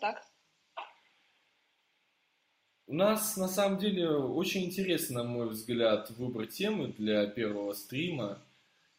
[0.00, 0.22] так.
[2.86, 8.42] У нас на самом деле очень интересно, на мой взгляд, выбор темы для первого стрима.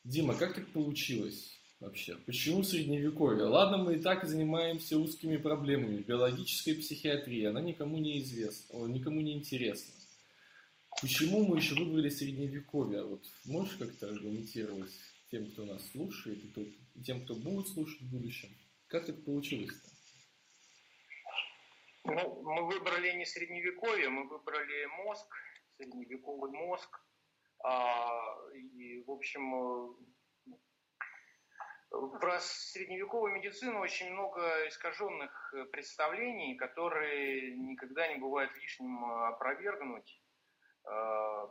[0.05, 2.15] Дима, как так получилось вообще?
[2.25, 3.43] Почему средневековье?
[3.43, 6.03] Ладно, мы и так занимаемся узкими проблемами.
[6.03, 9.93] Биологическая психиатрия, она никому не известна, никому не интересна.
[11.02, 13.04] Почему мы еще выбрали средневековье?
[13.04, 14.91] Вот можешь как-то аргументировать
[15.31, 18.49] тем, кто нас слушает, и тем, кто будет слушать в будущем?
[18.88, 19.91] Как так получилось-то?
[22.04, 25.27] Ну, мы выбрали не средневековье, мы выбрали мозг,
[25.77, 26.89] средневековый мозг.
[27.63, 30.57] А, и, в общем, э,
[32.20, 40.23] про средневековую медицину очень много искаженных представлений, которые никогда не бывает лишним опровергнуть.
[40.85, 41.49] А,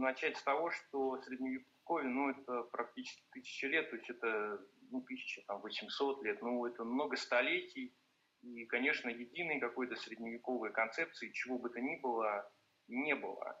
[0.00, 6.24] начать с того, что средневековье, ну, это практически тысяча лет, то есть это ну, 1800
[6.24, 7.94] лет, ну, это много столетий,
[8.42, 12.50] и, конечно, единой какой-то средневековой концепции, чего бы то ни было,
[12.88, 13.60] не было.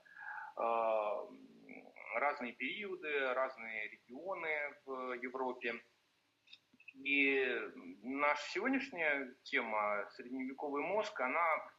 [0.56, 1.26] А,
[2.16, 4.48] разные периоды, разные регионы
[4.84, 5.74] в Европе.
[6.94, 7.46] И
[8.02, 11.70] наша сегодняшняя тема «Средневековый мозг», она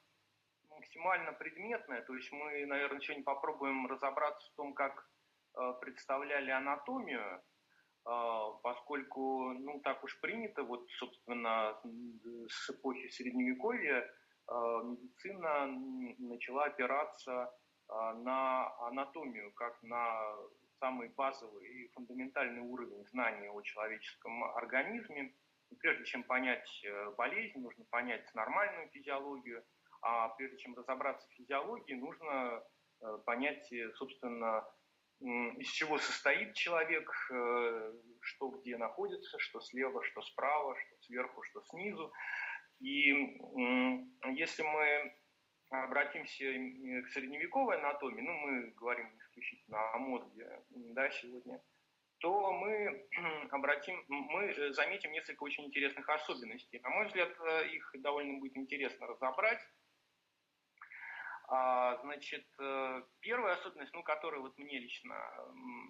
[0.70, 2.02] максимально предметная.
[2.04, 5.08] То есть мы, наверное, сегодня попробуем разобраться в том, как
[5.54, 7.42] а, представляли анатомию
[8.04, 11.80] поскольку, ну, так уж принято, вот, собственно,
[12.48, 14.10] с эпохи Средневековья
[14.48, 15.68] а, медицина
[16.20, 17.54] начала опираться
[17.88, 20.36] а, на анатомию, как на
[20.80, 25.34] самый базовый и фундаментальный уровень знания о человеческом организме.
[25.70, 29.64] И прежде чем понять э, болезнь, нужно понять нормальную физиологию,
[30.02, 32.62] а прежде чем разобраться в физиологии, нужно
[33.00, 34.66] э, понять, собственно,
[35.22, 41.62] из чего состоит человек, э, что где находится, что слева, что справа, что сверху, что
[41.64, 42.12] снизу.
[42.80, 43.38] И
[44.34, 45.16] если мы
[45.70, 51.62] обратимся к средневековой анатомии, ну, мы говорим исключительно о мозге да, сегодня,
[52.22, 53.08] то мы
[53.52, 56.80] обратим, мы заметим несколько очень интересных особенностей.
[56.80, 59.62] На мой взгляд, э, их довольно будет интересно разобрать.
[61.54, 65.16] А, значит, э, первая особенность, ну, которая вот мне лично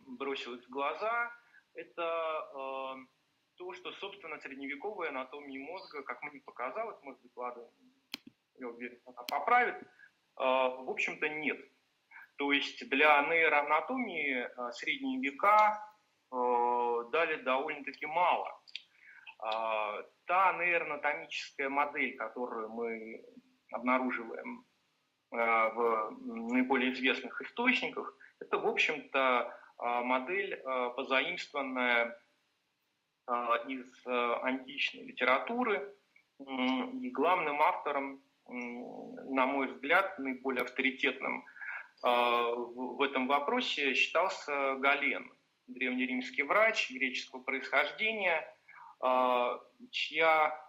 [0.07, 1.31] бросилась в глаза,
[1.75, 3.05] это э,
[3.57, 7.69] то, что, собственно, средневековая анатомия мозга, как мне показалось, может быть, Влада,
[8.55, 9.85] я уверен, она поправит, э,
[10.35, 11.59] в общем-то, нет.
[12.37, 15.87] То есть для нейроанатомии средние века
[16.31, 18.59] дали довольно-таки мало.
[19.37, 23.23] Та нейроанатомическая модель, которую мы
[23.71, 24.65] обнаруживаем
[25.31, 32.17] в наиболее известных источниках, это, в общем-то, э, модель, э, позаимствованная
[33.67, 35.95] из античной литературы.
[36.39, 41.45] И главным автором, на мой взгляд, наиболее авторитетным
[42.01, 45.31] в этом вопросе считался Гален,
[45.67, 48.43] древнеримский врач греческого происхождения,
[49.91, 50.59] чья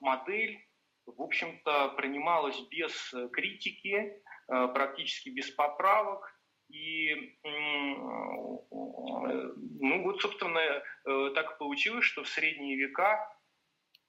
[0.00, 0.69] модель
[1.16, 6.36] в общем-то, принималось без э, критики, э, практически без поправок.
[6.68, 8.62] И, ну
[10.04, 13.36] вот, собственно, э, так получилось, что в средние века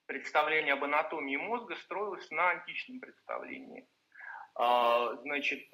[0.06, 3.88] представление об анатомии мозга строилось на античном представлении.
[4.54, 5.66] А, значит,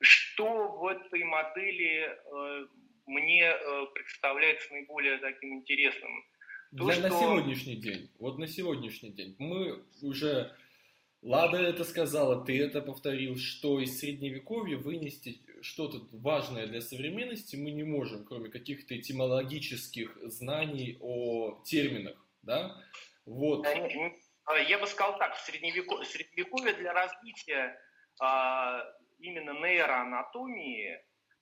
[0.00, 2.18] что в этой модели
[3.06, 3.54] мне
[3.94, 6.24] представляется наиболее таким интересным–
[6.70, 7.08] то, Для, что...
[7.08, 10.54] На сегодняшний день, вот на сегодняшний день, мы уже,
[11.22, 17.70] Лада это сказала, ты это повторил, что из средневековья вынести что-то важное для современности мы
[17.70, 22.76] не можем, кроме каких-то этимологических знаний о терминах, да?
[23.24, 23.66] Вот.
[24.44, 27.78] А, я бы сказал так, в средневековье, средневековье для развития
[28.20, 28.84] а,
[29.18, 31.00] именно нейроанатомии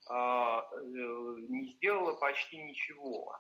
[0.08, 0.86] а, э,
[1.48, 3.36] не сделало почти ничего.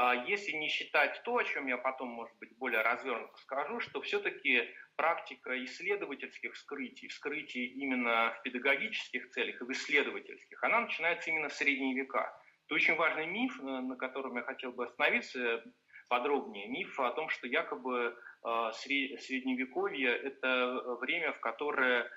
[0.00, 4.00] А если не считать то, о чем я потом, может быть, более развернуто скажу, что
[4.00, 4.62] все-таки
[4.94, 11.52] практика исследовательских вскрытий, вскрытий именно в педагогических целях и в исследовательских, она начинается именно в
[11.52, 12.32] средние века.
[12.66, 15.64] Это очень важный миф, на котором я хотел бы остановиться
[16.08, 16.68] подробнее.
[16.68, 22.08] Миф о том, что якобы а, средневековье– это время, в которое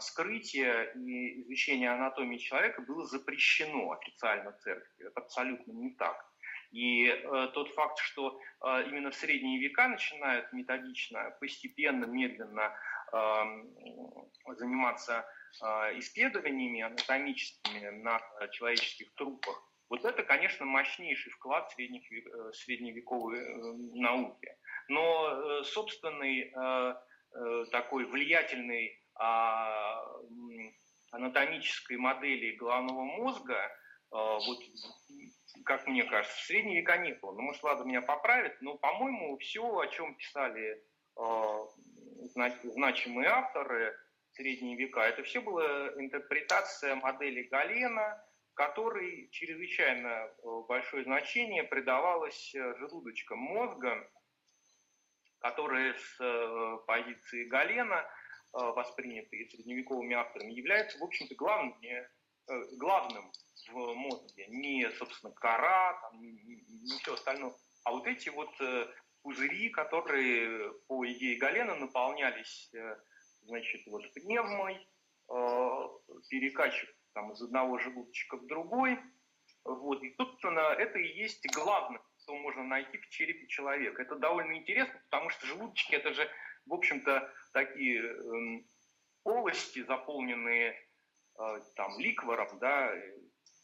[0.00, 5.06] вскрытие и изучение анатомии человека было запрещено официально в церкви.
[5.06, 6.16] Это абсолютно не так.
[6.70, 12.74] И э, тот факт, что э, именно в средние века начинают методично, постепенно, медленно
[13.12, 15.24] э, заниматься
[15.62, 18.20] э, исследованиями анатомическими на
[18.52, 24.48] человеческих трупах, вот это, конечно, мощнейший вклад средних, э, средневековой э, науки.
[24.88, 26.52] Но э, собственный
[27.70, 30.02] такой влиятельной а,
[31.10, 33.70] анатомической модели головного мозга,
[34.10, 34.58] вот,
[35.64, 36.82] как мне кажется, средние
[37.20, 37.32] было.
[37.32, 40.82] Ну, может, ладно, меня поправит, но, по-моему, все, о чем писали
[42.74, 43.96] значимые авторы
[44.32, 48.24] средние века, это все была интерпретация модели Галена,
[48.54, 50.30] которой чрезвычайно э,
[50.68, 54.10] большое значение придавалось э, желудочкам мозга,
[55.38, 58.04] которые с э, позиции Галена,
[58.50, 62.08] воспринятые средневековыми авторами, являются, в общем-то, главными,
[62.78, 63.30] главным
[63.70, 64.46] в мозге.
[64.48, 66.20] Не, собственно, кора, там,
[67.00, 67.54] все остальное,
[67.84, 68.50] а вот эти вот
[69.22, 72.70] пузыри, которые, по идее Галена, наполнялись
[73.42, 74.86] значит, вот пневмой,
[76.28, 78.98] перекачивали там, из одного желудочка в другой.
[79.64, 80.02] Вот.
[80.02, 84.02] И, собственно, это и есть главное, что можно найти в черепе человека.
[84.02, 86.28] Это довольно интересно, потому что желудочки это же,
[86.66, 88.62] в общем-то, такие э,
[89.22, 90.72] полости, заполненные
[91.38, 92.92] э, там ликвором, да,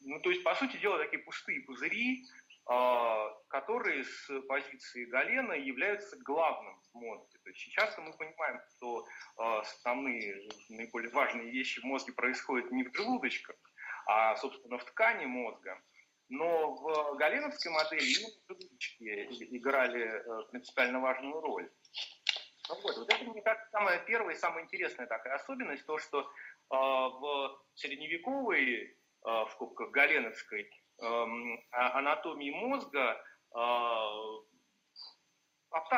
[0.04, 2.24] ну, то есть, по сути дела, такие пустые пузыри,
[2.70, 7.38] э, которые с позиции Галена являются главным в мозге.
[7.42, 12.84] То есть сейчас мы понимаем, что э, основные, наиболее важные вещи в мозге происходят не
[12.84, 13.56] в желудочках,
[14.06, 15.80] а, собственно, в ткани мозга.
[16.28, 21.70] Но в галеновской модели именно желудочки играли э, принципиально важную роль.
[22.68, 26.20] Ну вот, вот это, мне кажется, самая первая и самая интересная такая особенность, то, что
[26.20, 26.24] э,
[26.70, 31.26] в средневековой, э, в скобках галеновской, э,
[31.70, 33.20] анатомии мозга
[33.54, 33.58] э,
[35.70, 35.96] авто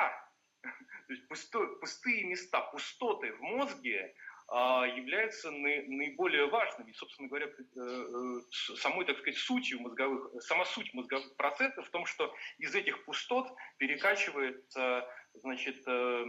[1.06, 4.14] то есть пусто, пустые места, пустоты в мозге
[4.48, 6.92] а, являются наиболее важными.
[6.92, 12.06] собственно говоря, э, э, самой, так сказать, сутью мозговых, сама суть мозговых процессов в том,
[12.06, 13.48] что из этих пустот
[13.78, 16.24] перекачивается, значит, э,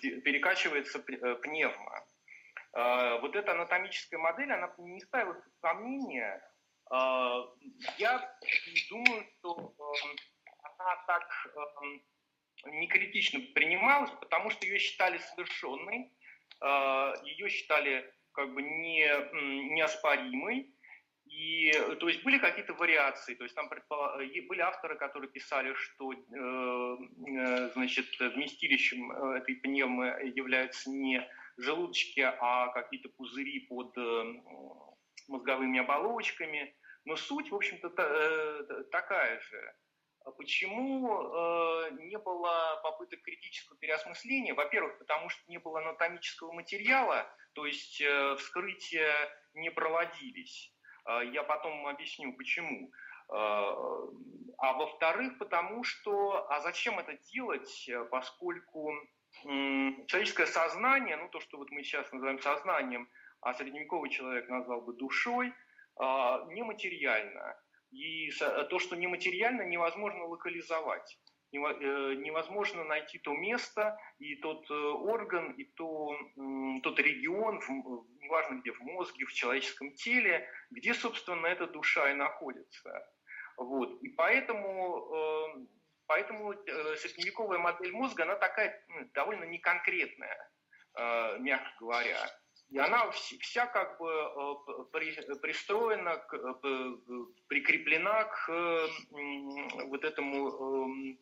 [0.00, 2.06] перекачивается пневма.
[2.76, 6.42] А, вот эта анатомическая модель, она не ставит сомнения.
[6.90, 7.42] А,
[7.96, 8.38] я
[8.90, 9.74] думаю, что
[10.78, 11.26] она так
[12.66, 16.12] не критично принималась, потому что ее считали совершенной,
[16.60, 19.08] а, ее считали как бы не,
[19.74, 20.70] неоспоримой,
[21.24, 26.16] и, то есть были какие-то вариации, то есть там были авторы, которые писали, что э,
[26.16, 30.06] э значит, вместилищем э, этой пневмы
[30.36, 31.26] являются не
[31.56, 34.24] желудочки, а какие-то пузыри под э,
[35.28, 36.76] мозговыми оболочками.
[37.04, 39.74] Но суть, в общем-то, та, такая же.
[40.24, 44.54] А почему э, не было попыток критического переосмысления?
[44.54, 49.14] Во-первых, потому что не было анатомического материала, то есть э, вскрытия
[49.54, 50.74] не проводились.
[51.08, 52.90] Э, я потом объясню, почему.
[52.90, 53.36] Э,
[54.58, 58.96] а во-вторых, потому что, а зачем это делать, поскольку э,
[59.42, 63.08] человеческое сознание, ну то, что вот мы сейчас называем сознанием,
[63.40, 65.52] а средневековый человек назвал бы душой, э,
[66.00, 67.56] нематериально.
[67.90, 68.30] И
[68.70, 71.18] то, что нематериально, невозможно локализовать.
[71.52, 76.16] Э, невозможно найти то место и тот э, орган, и то,
[76.82, 77.60] тот регион,
[78.20, 83.08] неважно где, в мозге, в человеческом теле, где, собственно, эта душа и находится.
[83.56, 84.02] Вот.
[84.02, 85.66] И поэтому, э,
[86.06, 86.54] поэтому
[86.96, 90.50] средневековая модель мозга, она такая довольно неконкретная,
[91.38, 92.30] мягко говоря.
[92.68, 98.88] И она вся как бы э, пристроена, э, прикреплена к
[99.86, 101.18] вот этому эм,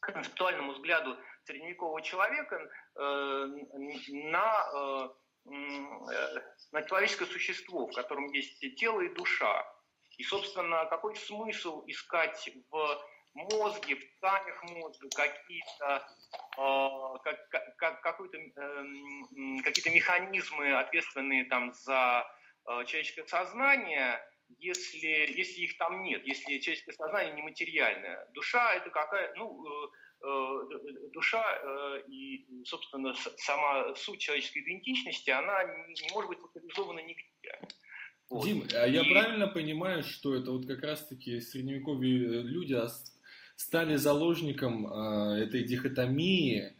[0.00, 3.46] концептуальному взгляду средневекового человека э,
[4.08, 5.10] на,
[6.72, 9.66] на человеческое существо, в котором есть тело и душа.
[10.18, 13.02] И, собственно, какой смысл искать в
[13.40, 16.06] мозге, в тканях мозга какие-то
[16.56, 22.26] э, как, как, какой-то, э, какие-то механизмы, ответственные там за
[22.66, 24.20] э, человеческое сознание,
[24.58, 28.28] если, если их там нет, если человеческое сознание нематериальное.
[28.34, 29.88] Душа это какая, ну, э,
[30.22, 37.00] э, душа э, и, собственно, сама суть человеческой идентичности, она не, не может быть локализована
[37.00, 37.60] нигде.
[38.28, 38.44] Вот.
[38.44, 39.10] Дим, а я и...
[39.10, 42.74] правильно понимаю, что это вот как раз-таки средневековые люди
[43.60, 46.72] стали заложником э, этой дихотомии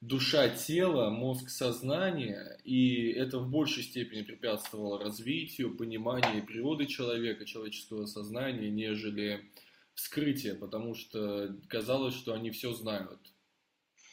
[0.00, 9.44] душа-тело, мозг-сознание, и это в большей степени препятствовало развитию, пониманию природы человека, человеческого сознания, нежели
[9.94, 13.20] вскрытие, потому что казалось, что они все знают.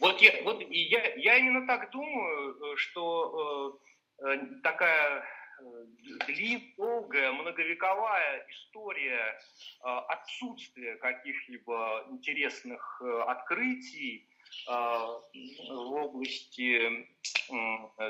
[0.01, 3.79] Вот я, вот я, я именно так думаю, э, что
[4.21, 5.23] э, э такая
[6.27, 9.39] длинная, долгая, многовековая история
[9.83, 14.27] э, отсутствия каких-либо интересных э, открытий
[14.67, 17.07] э, в области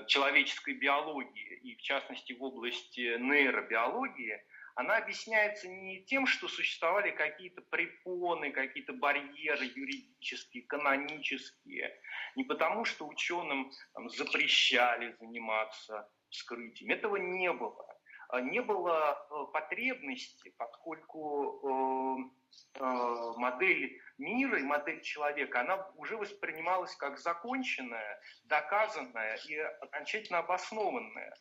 [0.07, 4.41] человеческой биологии, и в частности в области нейробиологии,
[4.75, 11.93] она объясняется не тем, что существовали какие-то препоны, какие-то барьеры юридические, канонические,
[12.35, 16.91] не потому, что ученым там, запрещали заниматься вскрытием.
[16.91, 17.89] Этого не было.
[18.29, 22.29] А не было э, потребности, поскольку
[22.77, 30.39] э, э, модель мира и модель человека, она уже воспринималась как законченная, доказанная и окончательно
[30.39, 31.35] обоснованная.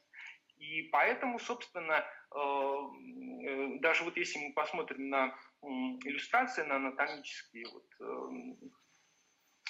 [0.56, 2.04] И поэтому, собственно,
[3.80, 7.86] даже вот если мы посмотрим на иллюстрации, на анатомические вот,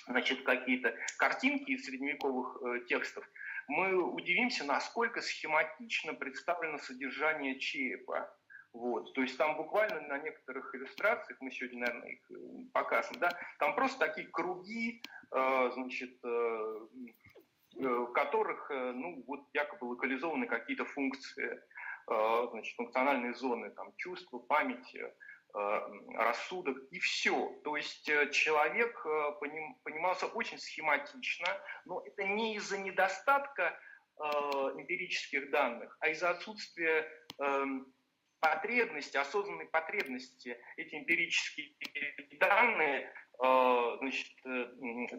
[0.07, 3.29] значит, какие-то картинки из средневековых текстов,
[3.69, 8.35] мы удивимся, насколько схематично представлено содержание черепа.
[8.73, 9.13] Вот.
[9.15, 12.35] То есть там буквально на некоторых иллюстрациях, мы сегодня, наверное, их э,
[12.73, 16.87] покажем, да, там просто такие круги, э, значит, э,
[17.77, 21.61] э, в которых, э, ну, вот якобы локализованы какие-то функции,
[22.11, 25.13] э, значит, функциональные зоны, там, чувства, памяти, Э,
[25.55, 27.49] рассудок и все.
[27.65, 29.33] То есть э, человек э,
[29.85, 31.47] понимался очень схематично,
[31.85, 33.79] но это не из-за недостатка
[34.21, 37.87] эмпирических данных, а из-за отсутствия эм,
[38.41, 41.73] потребности, осознанной потребности эти эмпирические
[42.41, 44.27] данные значит,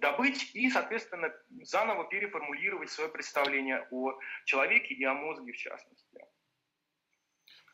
[0.01, 6.08] добыть и, соответственно, заново переформулировать свое представление о человеке и о мозге в частности.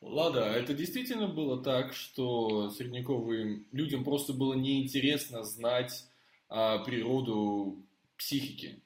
[0.01, 6.05] Лада, а это действительно было так, что средневековым людям просто было неинтересно знать
[6.49, 7.83] а, природу
[8.17, 8.81] психики?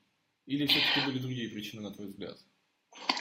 [0.45, 2.37] Или все-таки были другие причины, на твой взгляд?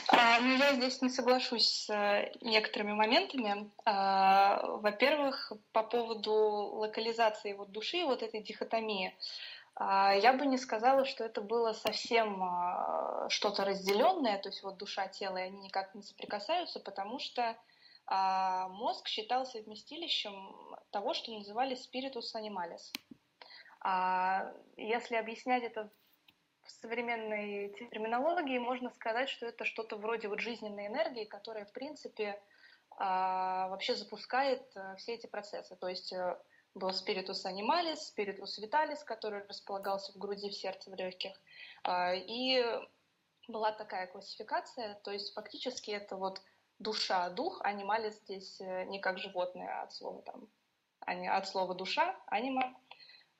[0.07, 3.69] А, ну, я здесь не соглашусь с э, некоторыми моментами.
[3.85, 9.15] А, во-первых, по поводу локализации вот души, вот этой дихотомии.
[9.75, 14.77] А, я бы не сказала, что это было совсем а, что-то разделенное, то есть вот
[14.77, 17.55] душа, тело, и они никак не соприкасаются, потому что
[18.11, 22.91] а мозг считался вместилищем того, что называли spiritus animalis.
[23.81, 25.91] А если объяснять это
[26.63, 32.41] в современной терминологии, можно сказать, что это что-то вроде вот жизненной энергии, которая, в принципе,
[32.97, 35.75] а, вообще запускает а, все эти процессы.
[35.75, 36.35] То есть э,
[36.73, 41.39] был spiritus animalis, spiritus vitalis, который располагался в груди, в сердце, в легких.
[41.83, 42.65] А, и
[43.47, 46.41] была такая классификация, то есть фактически это вот
[46.79, 50.47] душа, дух, анималис здесь э, не как животное, а от слова там,
[51.05, 52.73] от слова душа, анима.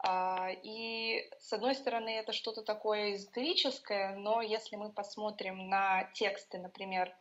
[0.01, 6.57] А, и с одной стороны это что-то такое эзотерическое, но если мы посмотрим на тексты,
[6.57, 7.13] например,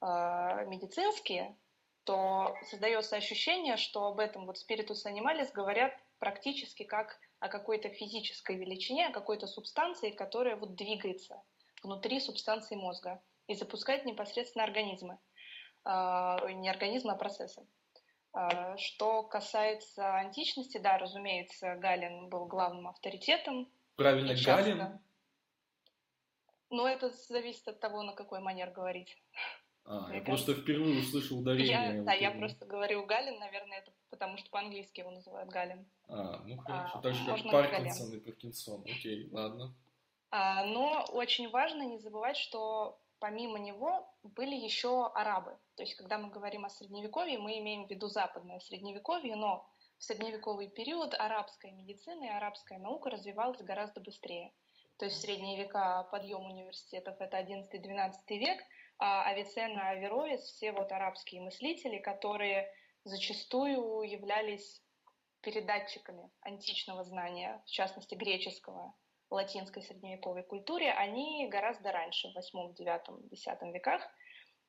[0.00, 1.56] а, медицинские,
[2.04, 8.56] то создается ощущение, что об этом вот спиритус анималис говорят практически как о какой-то физической
[8.56, 11.42] величине, о какой-то субстанции, которая вот двигается
[11.82, 15.18] внутри субстанции мозга и запускает непосредственно организмы.
[15.90, 17.66] А, не организма, а процесса.
[18.76, 23.68] Что касается античности, да, разумеется, Галин был главным авторитетом.
[23.96, 24.64] Правильно, часто...
[24.64, 25.00] Галин?
[26.68, 29.16] Но это зависит от того, на какой манер говорить.
[29.86, 31.70] А, я просто впервые услышал ударение.
[31.70, 35.86] Я, да, я просто говорю Галин, наверное, это потому что по-английски его называют Галин.
[36.08, 36.98] А, ну хорошо.
[36.98, 38.82] А, так же, как Паркинсон и Паркинсон.
[38.82, 39.74] Окей, ладно.
[40.30, 45.58] А, но очень важно не забывать, что помимо него были еще арабы.
[45.76, 50.04] То есть, когда мы говорим о средневековье, мы имеем в виду западное средневековье, но в
[50.04, 54.52] средневековый период арабская медицина и арабская наука развивалась гораздо быстрее.
[54.98, 58.60] То есть в средние века подъем университетов– это 11-12 век,
[58.98, 62.68] а Авиценна, Авероис– все вот арабские мыслители, которые
[63.04, 64.82] зачастую являлись
[65.40, 68.94] передатчиками античного знания, в частности греческого,
[69.30, 74.02] латинской средневековой культуре, они гораздо раньше, в 8, 9, 10 веках,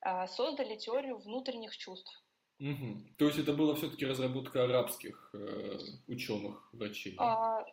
[0.01, 2.23] а, создали теорию внутренних чувств.
[2.59, 3.15] Угу.
[3.17, 7.15] То есть это была все-таки разработка арабских э, ученых, врачей?
[7.17, 7.63] А,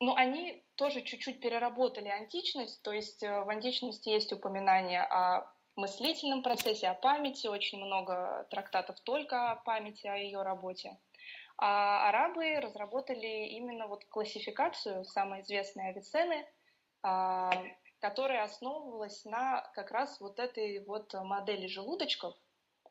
[0.00, 6.42] ну, они тоже чуть-чуть переработали античность, то есть э, в античности есть упоминание о мыслительном
[6.42, 10.98] процессе, о памяти, очень много трактатов только о памяти, о ее работе.
[11.62, 16.46] А арабы разработали именно вот классификацию самой известной Авиценны,
[17.02, 17.50] а,
[18.00, 22.34] которая основывалась на как раз вот этой вот модели желудочков.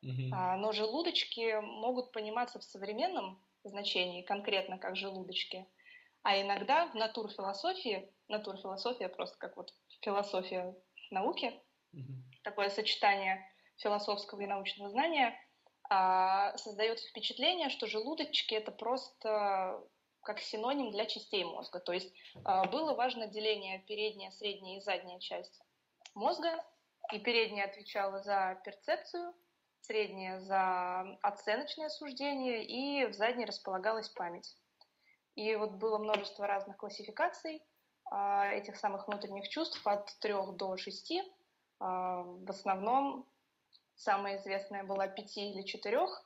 [0.05, 0.57] Mm-hmm.
[0.57, 5.67] Но желудочки могут пониматься в современном значении, конкретно как желудочки,
[6.21, 10.75] а иногда в натурфилософии, натурфилософия просто как вот философия
[11.09, 11.59] науки,
[11.95, 12.43] mm-hmm.
[12.43, 13.43] такое сочетание
[13.77, 15.35] философского и научного знания–
[15.89, 19.81] создается впечатление, что желудочки это просто
[20.21, 21.79] как синоним для частей мозга.
[21.79, 25.59] То есть а, было важно деление передняя, средняя и задняя часть
[26.13, 26.63] мозга,
[27.11, 29.33] И передняя отвечала за перцепцию,
[29.81, 34.55] средняя за оценочное суждение, и в задней располагалась память.
[35.35, 37.63] И вот было множество разных классификаций
[38.11, 41.23] а, этих самых внутренних чувств от трех до шести.
[41.79, 43.25] А, в основном
[43.99, 46.25] самая известная была пяти или четырех,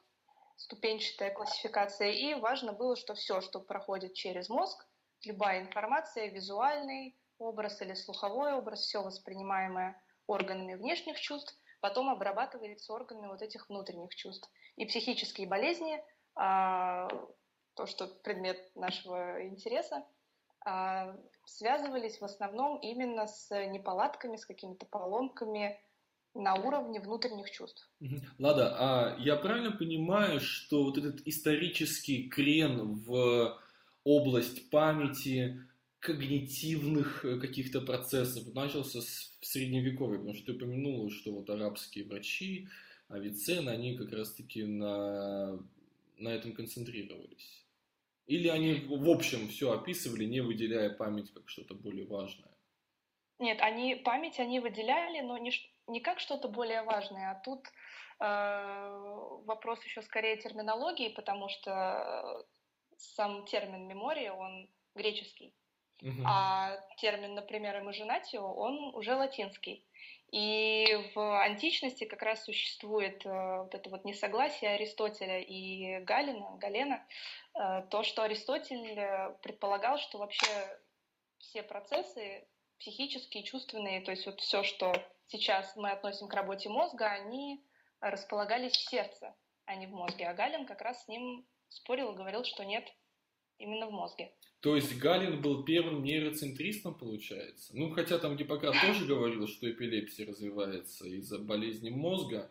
[0.57, 2.11] ступенчатая классификация.
[2.11, 4.85] И важно было, что все, что проходит через мозг,
[5.23, 13.27] любая информация, визуальный образ или слуховой образ, все воспринимаемое органами внешних чувств, потом обрабатывается органами
[13.27, 14.49] вот этих внутренних чувств.
[14.75, 16.01] И психические болезни,
[16.35, 17.07] а,
[17.73, 20.05] то, что предмет нашего интереса,
[20.63, 25.81] а, связывались в основном именно с неполадками, с какими-то поломками
[26.33, 27.89] на уровне внутренних чувств.
[28.39, 33.59] Лада, а я правильно понимаю, что вот этот исторический крен в
[34.03, 35.59] область памяти,
[35.99, 42.67] когнитивных э, каких-то процессов начался с средневековья, потому что ты упомянула, что вот арабские врачи,
[43.07, 45.59] Авиценна, они как раз-таки на,
[46.17, 47.63] на этом концентрировались.
[48.27, 52.51] Или они в общем все описывали, не выделяя память как что-то более важное?
[53.39, 55.51] Нет, они память они выделяли, но не,
[55.87, 57.67] не как что-то более важное, а тут
[58.19, 62.45] э, вопрос еще скорее терминологии, потому что
[62.97, 65.53] сам термин мемория, он греческий.
[66.01, 66.23] Uh-huh.
[66.25, 69.85] А термин, например, имажинатио, он уже латинский.
[70.33, 77.05] И в античности как раз существует э, вот это вот несогласие Аристотеля и Галина, Галена,
[77.53, 80.47] э, то, что Аристотель э, предполагал, что вообще
[81.37, 82.47] все процессы
[82.79, 84.93] психические, чувственные, то есть вот все, что
[85.27, 87.63] сейчас мы относим к работе мозга, они
[87.99, 90.27] располагались в сердце, а не в мозге.
[90.27, 92.85] А Галин как раз с ним спорил и говорил, что нет,
[93.57, 94.33] именно в мозге.
[94.61, 97.75] То есть Галин был первым нейроцентристом, получается?
[97.75, 102.49] Ну, хотя там Гиппократ тоже говорил, что эпилепсия развивается из-за болезни мозга,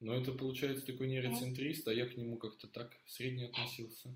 [0.00, 4.10] но это, получается, такой нейроцентрист, а я к нему как-то так средне относился.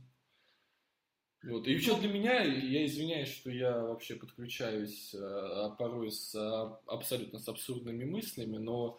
[1.43, 1.67] Вот.
[1.67, 7.39] И еще для меня, я извиняюсь, что я вообще подключаюсь а, порой с а, абсолютно
[7.39, 8.99] с абсурдными мыслями, но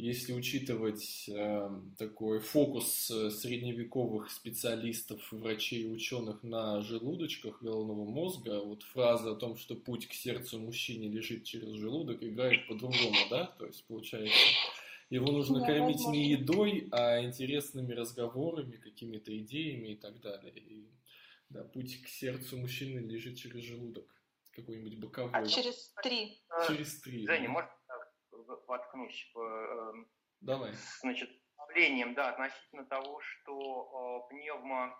[0.00, 8.60] если учитывать э, такой фокус э, средневековых специалистов, врачей и ученых на желудочках головного мозга,
[8.64, 13.54] вот фраза о том, что путь к сердцу мужчине лежит через желудок, играет по-другому, да?
[13.58, 14.34] То есть, получается,
[15.10, 16.12] его нужно да, кормить возможно.
[16.12, 20.54] не едой, а интересными разговорами, какими-то идеями и так далее.
[20.56, 20.86] И,
[21.50, 24.14] да, путь к сердцу мужчины лежит через желудок
[24.52, 25.30] какой-нибудь боковой.
[25.32, 26.40] А через три.
[26.66, 27.26] Через три.
[27.26, 27.52] Женя, да.
[27.52, 27.70] может
[28.66, 30.10] воткнусь в, эм,
[30.40, 30.72] Давай.
[31.00, 34.96] значит, давлением, да, относительно того, что э, пневмо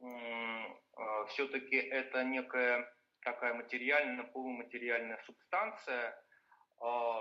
[0.00, 6.24] э, все-таки это некая такая материальная, полуматериальная субстанция.
[6.80, 7.20] Э,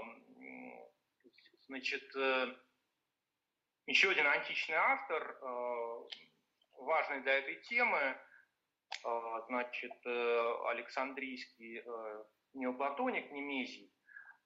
[1.67, 2.55] значит, э,
[3.87, 6.07] еще один античный автор, э,
[6.73, 8.26] важный для этой темы, э,
[9.47, 13.91] значит, э, Александрийский э, неоплатоник Немезий,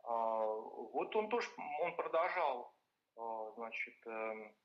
[0.04, 1.48] а, вот он тоже,
[1.82, 2.76] он продолжал,
[3.16, 4.56] а, значит, эм,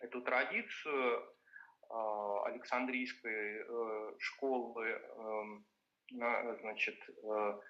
[0.00, 1.34] эту традицию
[1.90, 5.00] а, Александрийской э, школы,
[6.10, 7.60] значит, э,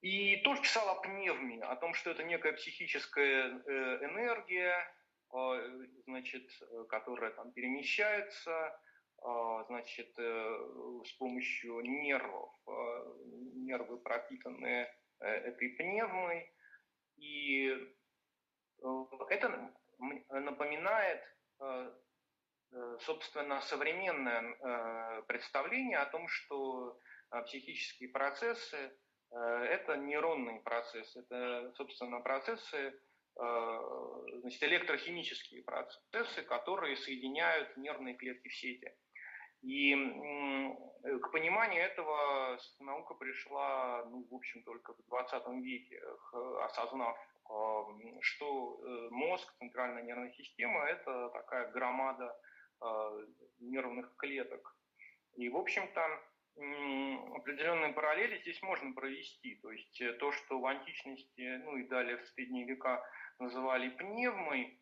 [0.00, 4.94] и тоже писал о пневме, о том, что это некая психическая э, энергия,
[6.06, 6.50] значит,
[6.88, 8.80] которая там перемещается, а,
[9.68, 13.16] значит, э, с помощью нервов, а,
[13.54, 16.52] нервы пропитанные э, этой пневмой.
[17.16, 19.74] И э, это
[20.30, 21.20] напоминает,
[23.00, 26.96] собственно, современное представление о том, что
[27.46, 28.96] психические процессы–
[29.32, 33.00] это нейронные процессы, это, собственно, процессы,
[33.34, 38.94] значит, электрохимические процессы, которые соединяют нервные клетки в сети.
[39.62, 39.94] И
[41.02, 46.02] к пониманию этого наука пришла, ну, в общем, только в 20 веке,
[46.62, 47.16] осознав,
[48.20, 52.36] что э, мозг, центральная нервная система– это такая громада
[52.82, 53.26] э,
[53.60, 54.76] нервных клеток.
[55.36, 56.00] И, в общем-то,
[57.36, 59.54] определенные параллели здесь можно провести.
[59.62, 63.02] То есть э, то, что в античности, ну и далее в средние века
[63.38, 64.78] называли пневмой,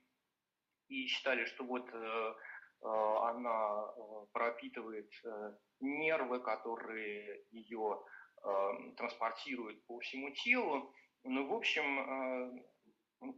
[0.89, 2.35] и считали, что вот Э,
[2.87, 8.01] она э, пропитывает э, нервы, которые ее
[8.97, 10.95] транспортируют по всему телу.
[11.25, 12.63] Ну, в общем,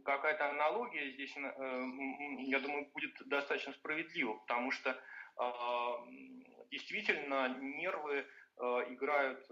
[0.03, 4.95] какая-то аналогия здесь, я думаю, будет достаточно справедлива, потому что
[6.69, 8.27] действительно нервы
[8.59, 9.49] играют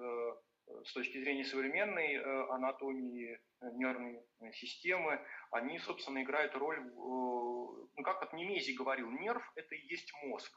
[0.84, 2.18] с точки зрения современной
[2.50, 4.22] анатомии нервной
[4.54, 5.20] системы,
[5.52, 10.52] они, собственно, играют роль, ну, как вот Немези говорил, нерв– это и есть мозг.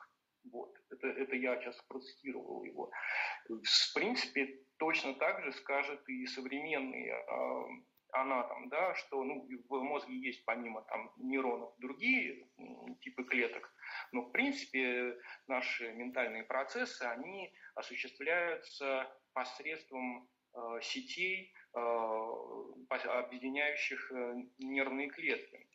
[0.50, 0.74] Вот.
[0.90, 2.90] Это, это я сейчас процитировал его.
[3.48, 7.20] В принципе, точно так же скажет и современный э,
[8.12, 12.48] анатом, да, что ну, в мозге есть помимо там, нейронов другие
[13.00, 13.72] типы клеток,
[14.12, 21.78] но в принципе наши ментальные процессы, они осуществляются посредством э, сетей, э,
[22.88, 25.66] объединяющих э, нервные клетки.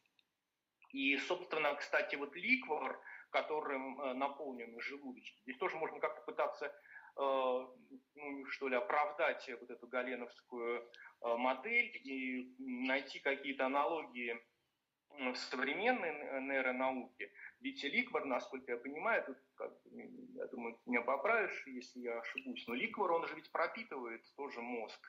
[0.89, 5.41] И, собственно, кстати, вот ликвор– которым наполнены желудочки.
[5.41, 6.73] Здесь тоже можно как-то пытаться
[7.17, 10.89] ну, что ли, оправдать вот эту галеновскую
[11.21, 14.41] модель и найти какие-то аналогии
[15.17, 17.31] в современной нейронауке.
[17.59, 19.71] Ведь ликвор, насколько я понимаю, тут, как,
[20.35, 24.99] я думаю, меня поправишь, если я ошибусь, но ликвор, он же ведь пропитывает тоже мозг.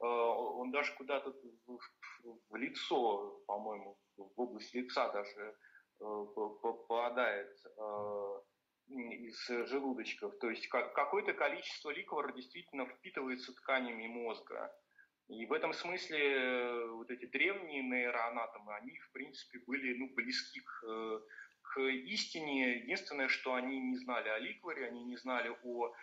[0.00, 1.34] Он даже куда-то
[1.66, 1.78] в,
[2.50, 5.56] в лицо, по-моему, в область лица даже
[6.00, 6.26] Э,
[6.62, 8.40] попадает э,
[8.88, 10.38] из желудочков.
[10.38, 14.72] То есть какое-то количество ликвора действительно впитывается тканями мозга.
[15.28, 20.60] И в этом смысле э, вот эти древние нейроанатомы, они, в принципе, были ну, близки
[20.60, 21.22] к,
[21.62, 22.78] к истине.
[22.78, 25.94] Единственное, что они не знали о ликворе, они не знали о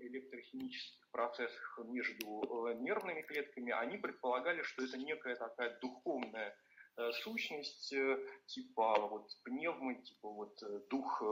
[0.00, 6.56] электрохимических процессах между нервными клетками, они предполагали, что это некая такая духовная
[6.98, 11.22] Э, сущность э, типа вот пневмы, типа вот э, дух,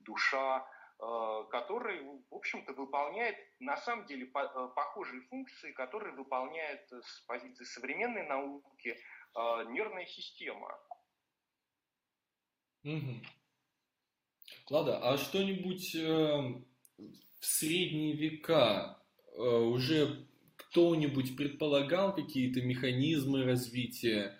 [0.00, 0.66] душа,
[0.98, 8.96] который, в общем-то, выполняет на самом деле похожие функции, которые выполняет с позиции современной науки
[9.34, 10.78] нервная система.
[12.84, 13.22] Угу.
[14.70, 16.64] Ладно, а что-нибудь в
[17.40, 19.02] средние века
[19.36, 24.38] уже кто-нибудь предполагал какие-то механизмы развития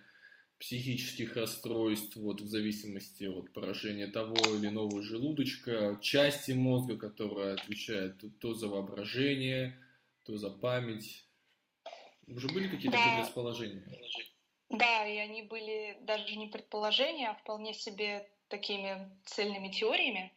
[0.59, 8.23] психических расстройств, вот в зависимости от поражения того или иного желудочка, части мозга, которая отвечает
[8.41, 9.79] то за воображение,
[10.25, 11.25] то за память.
[12.27, 13.23] Уже были какие-то да.
[13.23, 13.85] предположения?
[14.71, 20.33] Да, и они были даже не предположения, а вполне себе такими цельными теориями,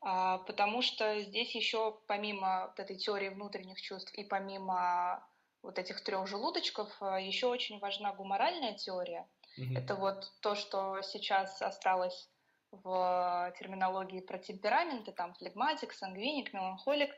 [0.00, 5.26] а, потому что здесь еще помимо вот этой теории внутренних чувств и помимо
[5.62, 9.26] вот этих трех желудочков, а, еще очень важна гуморальная теория,
[9.58, 9.78] Mm-hmm.
[9.78, 12.28] Это вот то, что сейчас осталось
[12.70, 17.10] в терминологии про темпераменты, там флегматик, сангвиник, меланхолик,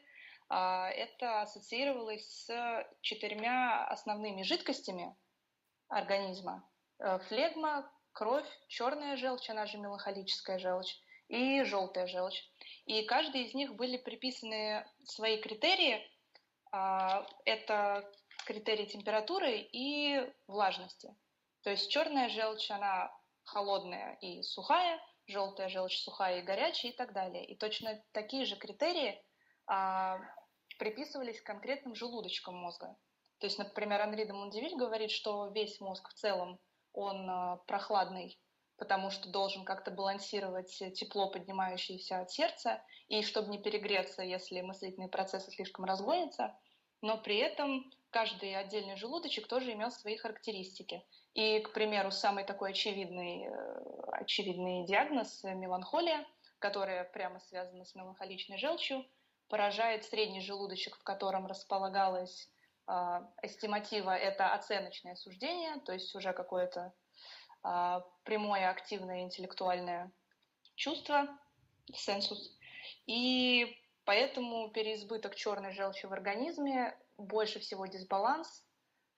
[0.49, 5.17] а, это ассоциировалось с четырьмя основными жидкостями
[5.89, 6.69] организма.
[7.01, 10.97] Э, флегма, кровь, черная желчь, она же меланхолическая желчь,
[11.29, 12.43] и желтая желчь.
[12.87, 16.01] И каждый из них были приписаны свои критерии.
[16.73, 18.11] А, это
[18.47, 21.15] критерии температуры и влажности.
[21.63, 23.11] То есть черная желчь, она
[23.45, 27.45] холодная и сухая, желтая желчь сухая и горячая и так далее.
[27.45, 29.23] И точно такие же критерии
[29.67, 30.19] а,
[30.79, 32.97] приписывались конкретным желудочкам мозга.
[33.39, 36.59] То есть, например, Анри де Мундевиль говорит, что весь мозг в целом,
[36.93, 38.41] он а, прохладный,
[38.77, 45.09] потому что должен как-то балансировать тепло, поднимающееся от сердца, и чтобы не перегреться, если мыслительные
[45.09, 46.59] процессы слишком разгонятся,
[47.03, 51.05] но при этом каждый отдельный желудочек тоже имел свои характеристики.
[51.35, 56.27] И, к примеру, самый такой очевидный, э, очевидный диагноз– меланхолия,
[56.59, 59.05] которая прямо связана с меланхоличной желчью,
[59.49, 62.51] поражает средний желудочек, в котором располагалась
[62.87, 62.93] э,
[63.43, 66.93] эстиматива– это оценочное суждение, то есть уже какое-то
[67.65, 70.11] э, прямое активное интеллектуальное
[70.75, 71.29] чувство,
[71.95, 72.57] сенсус.
[73.07, 78.65] И поэтому переизбыток черной желчи в организме больше всего дисбаланс,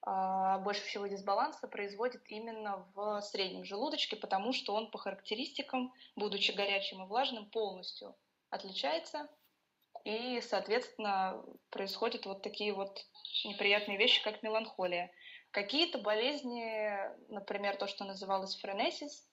[0.02, 6.52] а, больше всего дисбаланса производит именно в среднем желудочке, потому что он по характеристикам, будучи
[6.52, 8.16] горячим и влажным, полностью
[8.48, 9.28] отличается.
[10.04, 13.04] И, соответственно, происходят вот такие вот
[13.44, 15.12] неприятные вещи, как меланхолия.
[15.50, 16.90] Какие-то болезни,
[17.28, 19.28] например, то, что называлось френесис,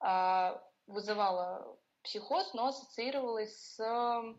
[0.00, 4.34] а, вызывало психоз, но ассоциировалось с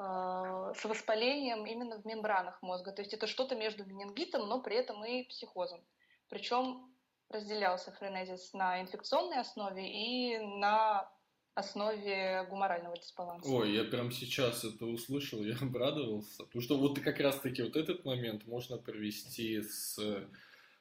[0.00, 2.92] с воспалением именно в мембранах мозга.
[2.92, 5.84] То есть это что-то между менингитом, но при этом и психозом.
[6.28, 6.90] Причем
[7.28, 11.10] разделялся френезис на инфекционной основе и на
[11.54, 13.50] основе гуморального дисбаланса.
[13.50, 16.44] Ой, я прям сейчас это услышал, я обрадовался.
[16.44, 19.98] Потому что вот как раз-таки вот этот момент можно провести с...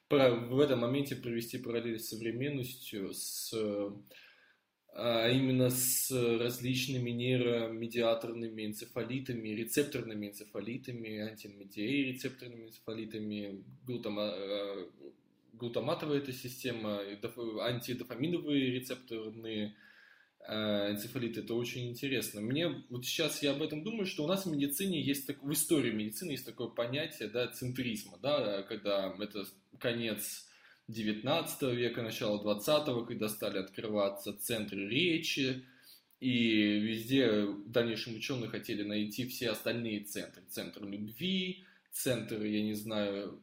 [0.10, 3.54] В этом моменте провести параллель с современностью, с
[4.94, 14.88] а именно с различными нейромедиаторными энцефалитами, рецепторными энцефалитами, антимедией рецепторными энцефалитами, глутама, э,
[15.54, 19.76] глутаматовая эта система, антидофаминовые рецепторные
[20.48, 21.42] э, энцефалиты.
[21.42, 22.42] Это очень интересно.
[22.42, 25.52] Мне вот сейчас я об этом думаю, что у нас в медицине есть так, в
[25.54, 29.46] истории медицины есть такое понятие, да, центризма, да, когда это
[29.80, 30.49] конец
[30.90, 35.64] 19 века, начало 20 когда стали открываться центры речи,
[36.20, 40.42] и везде дальнейшие ученые хотели найти все остальные центры.
[40.50, 43.42] Центр любви, центр, я не знаю,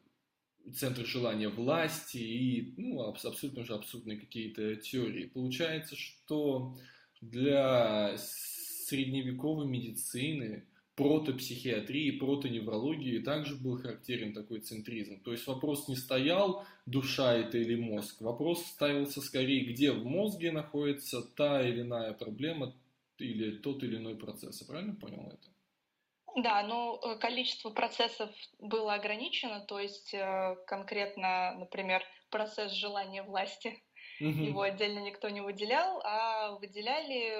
[0.75, 5.25] центр желания власти и ну, абсолютно уже абсурдные какие-то теории.
[5.25, 6.77] Получается, что
[7.21, 10.65] для средневековой медицины
[10.97, 15.21] протопсихиатрии, протоневрологии также был характерен такой центризм.
[15.21, 18.19] То есть вопрос не стоял, душа это или мозг.
[18.19, 22.73] Вопрос ставился скорее, где в мозге находится та или иная проблема
[23.19, 24.61] или тот или иной процесс.
[24.61, 26.41] Я правильно понял это?
[26.41, 33.83] Да, ну количество процессов было ограничено, то есть э, конкретно, например, процесс желания власти,
[34.19, 34.29] угу.
[34.29, 37.37] его отдельно никто не выделял, а выделяли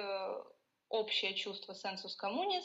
[0.88, 2.64] общее чувство sensus communis,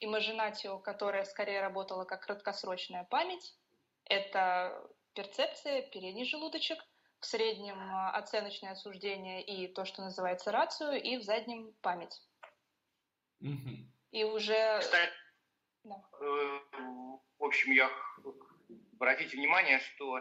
[0.00, 3.56] имажинатио, которая скорее работала как краткосрочная память.
[4.06, 6.78] Это перцепция, передний желудочек,
[7.24, 12.22] в среднем а, оценочное осуждение и то, что называется рацию, и в заднем память.
[13.40, 13.70] Угу.
[14.12, 14.78] И уже...
[14.80, 15.12] Кстати,
[15.84, 16.02] да.
[16.20, 16.60] Э,
[17.38, 17.90] в общем, я
[18.92, 20.20] обратите внимание, что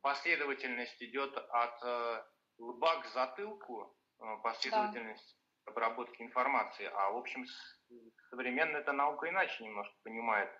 [0.00, 2.24] последовательность идет от э,
[2.58, 5.43] лба к затылку, э, последовательность да.
[5.66, 7.44] Обработки информации, а в общем
[8.30, 10.50] современная эта наука иначе немножко понимает.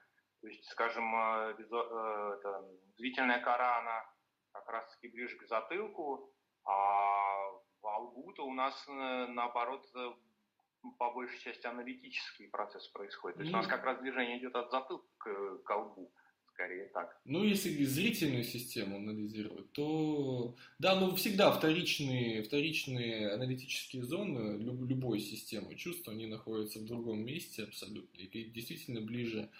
[0.40, 2.64] То есть, скажем, э, э, это,
[2.96, 4.04] зрительная кора, она
[4.52, 6.30] как раз-таки ближе к затылку,
[6.66, 9.86] а во лбу-то у нас, э, наоборот,
[10.98, 13.38] по большей части аналитический процесс происходит.
[13.38, 16.12] То есть у нас как раз движение идет от затылка к, к лбу
[16.54, 17.20] скорее так.
[17.24, 25.20] Ну, если зрительную систему анализировать, то да, ну всегда вторичные, вторичные аналитические зоны люб, любой
[25.20, 28.20] системы чувств, они находятся в другом месте абсолютно.
[28.20, 29.50] И действительно ближе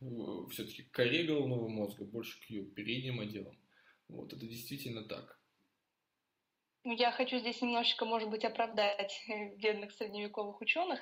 [0.00, 0.06] э,
[0.50, 3.56] все-таки к коре головного мозга, больше к ее передним отделам.
[4.08, 5.38] Вот, это действительно так.
[6.84, 9.24] Ну, я хочу здесь немножечко, может быть, оправдать
[9.56, 11.00] бедных средневековых ученых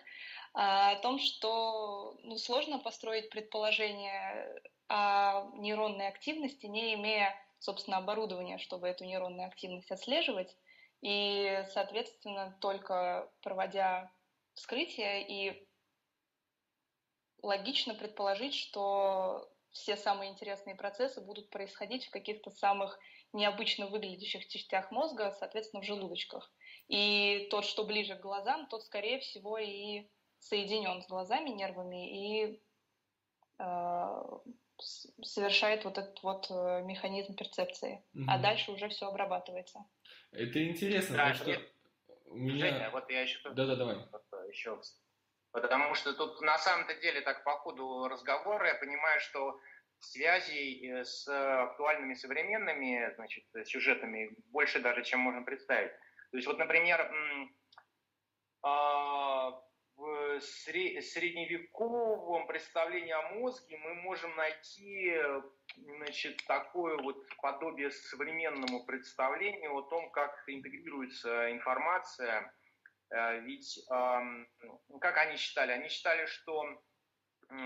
[0.52, 8.88] а, о том, что ну, сложно построить предположение нейронной активности, не имея, собственно, оборудования, чтобы
[8.88, 10.56] эту нейронную активность отслеживать.
[11.00, 14.12] И, соответственно, только проводя
[14.54, 15.68] вскрытие и
[17.42, 22.98] логично предположить, что все самые интересные процессы будут происходить в каких-то самых
[23.32, 26.52] необычно выглядящих частях мозга, соответственно, в желудочках.
[26.88, 30.08] И тот, что ближе к глазам, тот, скорее всего, и
[30.40, 32.62] соединен с глазами, нервами, и
[33.58, 34.22] э,
[34.80, 38.24] совершает вот этот вот э, механизм перцепции, угу.
[38.28, 39.84] а дальше уже все обрабатывается.
[40.32, 41.62] Это интересно, да, потому что
[42.26, 42.66] у меня...
[42.66, 43.38] Женя, вот я еще...
[43.50, 43.96] Да-да, давай.
[44.48, 44.80] Еще...
[45.52, 49.58] Потому что тут на самом-то деле так по ходу разговора я понимаю, что
[49.98, 55.92] связей э, с актуальными современными значит, сюжетами больше даже, чем можно представить.
[56.30, 57.12] То есть вот, например,
[58.62, 59.50] а,
[60.00, 65.14] в средневековом представлении о мозге мы можем найти
[65.76, 72.52] значит, такое вот подобие современному представлению о том, как интегрируется информация.
[73.10, 75.72] Э, ведь как они считали?
[75.72, 76.82] Они считали, что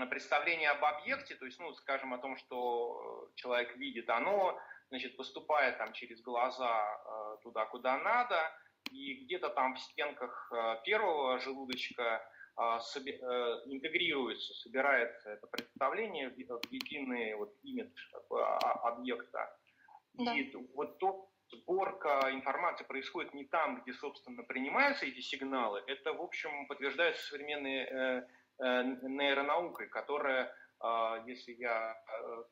[0.09, 5.77] представление об объекте, то есть, ну, скажем, о том, что человек видит, оно, значит, поступает
[5.77, 8.51] там через глаза э, туда, куда надо,
[8.91, 12.79] и где-то там в стенках э, первого желудочка э,
[13.65, 16.37] интегрируется, собирается это представление в
[16.71, 18.13] единый вот имидж
[18.83, 19.57] объекта.
[20.13, 20.33] Да.
[20.33, 25.83] И вот то, сборка информации происходит не там, где, собственно, принимаются эти сигналы.
[25.87, 28.27] Это, в общем, подтверждается современной э,
[28.59, 32.43] э, нейронаукой, которая, э, если я э,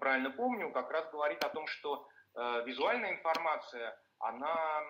[0.00, 4.82] правильно помню, как раз говорит о том, что э, визуальная информация она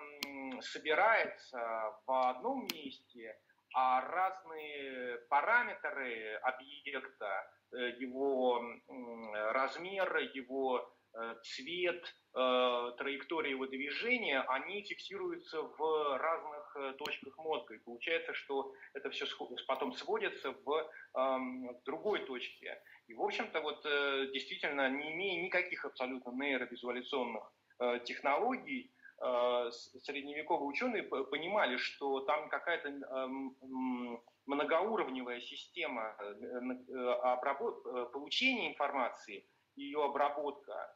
[0.60, 1.58] собирается
[2.06, 3.36] в одном месте,
[3.74, 8.62] а разные параметры объекта, э, его
[9.52, 12.02] размер, его э, цвет,
[12.34, 17.74] э, траектория его движения, они фиксируются в разных точках мозга.
[17.74, 19.26] И получается, что это все
[19.66, 22.80] потом сводится в, эм, в другой точке.
[23.08, 23.82] И, в общем-то, вот
[24.32, 27.52] действительно, не имея никаких абсолютно нейровизуаляционных
[28.04, 33.56] технологий, средневековые ученые понимали, что там какая-то эм,
[34.46, 36.16] многоуровневая система
[37.22, 38.12] обработ...
[38.12, 40.94] получения информации, ее обработка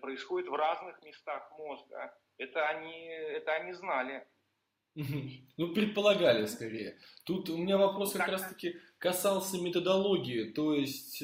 [0.00, 2.14] происходит в разных местах мозга.
[2.36, 4.26] Это они, это они знали.
[5.56, 6.98] Ну, предполагали скорее.
[7.24, 10.52] Тут у меня вопрос как раз-таки касался методологии.
[10.52, 11.22] То есть,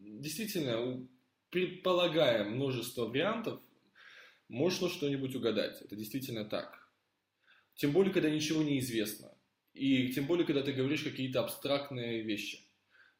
[0.00, 1.06] действительно,
[1.50, 3.60] предполагая множество вариантов,
[4.50, 5.80] можно что-нибудь угадать.
[5.80, 6.90] Это действительно так.
[7.76, 9.32] Тем более, когда ничего не известно.
[9.72, 12.58] И тем более, когда ты говоришь какие-то абстрактные вещи.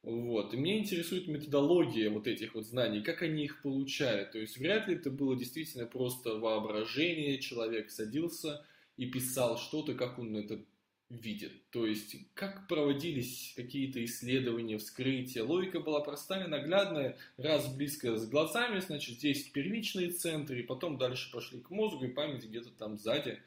[0.02, 0.52] Вот.
[0.52, 4.24] И меня интересует методология вот этих вот знаний, как они их получали.
[4.24, 8.66] То есть вряд ли это было действительно просто воображение, человек садился
[8.96, 10.64] и писал что-то, как он это
[11.10, 11.52] видит.
[11.70, 15.44] То есть, как проводились какие-то исследования, вскрытия.
[15.44, 21.30] Логика была простая, наглядная, раз близко с глазами, значит, здесь первичные центры, и потом дальше
[21.32, 23.42] пошли к мозгу, и память где-то там сзади.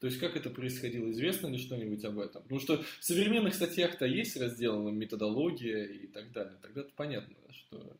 [0.00, 2.42] То есть, как это происходило, известно ли что-нибудь об этом?
[2.42, 6.58] Потому что в современных статьях-то есть разделана методология и так далее.
[6.60, 7.96] Тогда-то понятно, что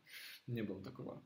[0.47, 1.23] не было такого.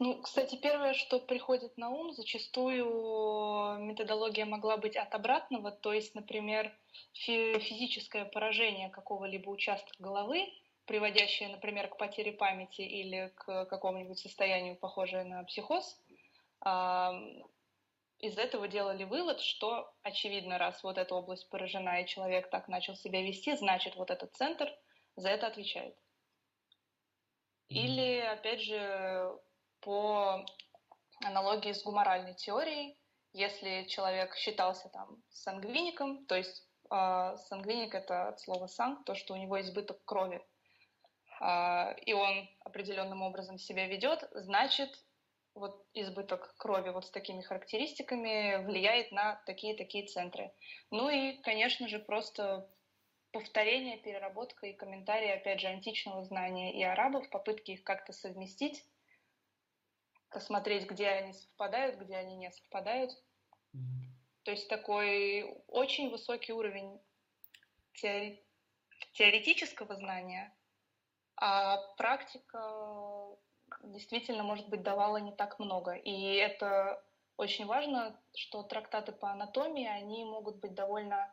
[0.00, 6.14] Ну, кстати, первое, что приходит на ум, зачастую методология могла быть от обратного, то есть,
[6.14, 6.72] например,
[7.12, 10.52] физическое поражение какого-либо участка головы,
[10.86, 16.00] приводящее, например, к потере памяти или к какому-нибудь состоянию, похожее на психоз,
[18.20, 22.94] из этого делали вывод, что, очевидно, раз вот эта область поражена, и человек так начал
[22.94, 24.72] себя вести, значит, вот этот центр
[25.16, 25.96] за это отвечает.
[27.68, 29.38] Или, опять же,
[29.80, 30.44] по
[31.24, 32.98] аналогии с гуморальной теорией,
[33.32, 39.34] если человек считался там сангвиником, то есть э, сангвиник это от слова санг, то, что
[39.34, 40.40] у него избыток крови,
[41.40, 44.90] э, и он определенным образом себя ведет, значит,
[45.54, 50.52] вот избыток крови вот с такими характеристиками влияет на такие-такие центры.
[50.90, 52.70] Ну и, конечно же, просто
[53.32, 58.84] повторение, переработка и комментарии, опять же, античного знания и арабов, попытки их как-то совместить,
[60.30, 63.12] посмотреть, где они совпадают, где они не совпадают.
[63.74, 64.08] Mm-hmm.
[64.44, 67.00] То есть такой очень высокий уровень
[67.94, 68.42] теори-
[69.12, 70.54] теоретического знания,
[71.36, 73.36] а практика
[73.82, 75.92] действительно, может быть, давала не так много.
[75.92, 77.02] И это
[77.36, 81.32] очень важно, что трактаты по анатомии, они могут быть довольно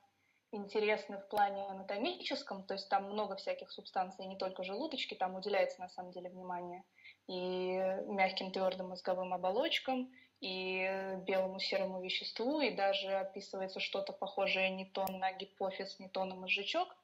[0.52, 5.82] интересны в плане анатомическом, то есть там много всяких субстанций, не только желудочки, там уделяется
[5.82, 6.84] на самом деле внимание
[7.28, 10.12] и мягким твердым мозговым оболочкам,
[10.42, 16.26] и белому серому веществу, и даже описывается что-то похожее не то на гипофиз, не то
[16.26, 16.96] на мозжечок.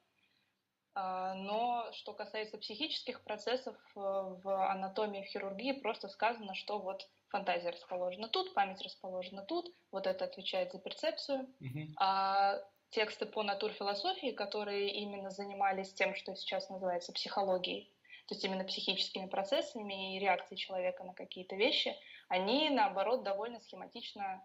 [0.94, 7.08] А, но что касается психических процессов э, в анатомии, в хирургии, просто сказано, что вот
[7.28, 11.48] фантазия расположена тут, память расположена тут, вот это отвечает за перцепцию.
[11.60, 11.86] Mm-hmm.
[11.96, 17.91] А тексты по натурфилософии, которые именно занимались тем, что сейчас называется психологией,
[18.26, 21.94] то есть именно психическими процессами и реакцией человека на какие-то вещи,
[22.28, 24.42] они, наоборот, довольно схематично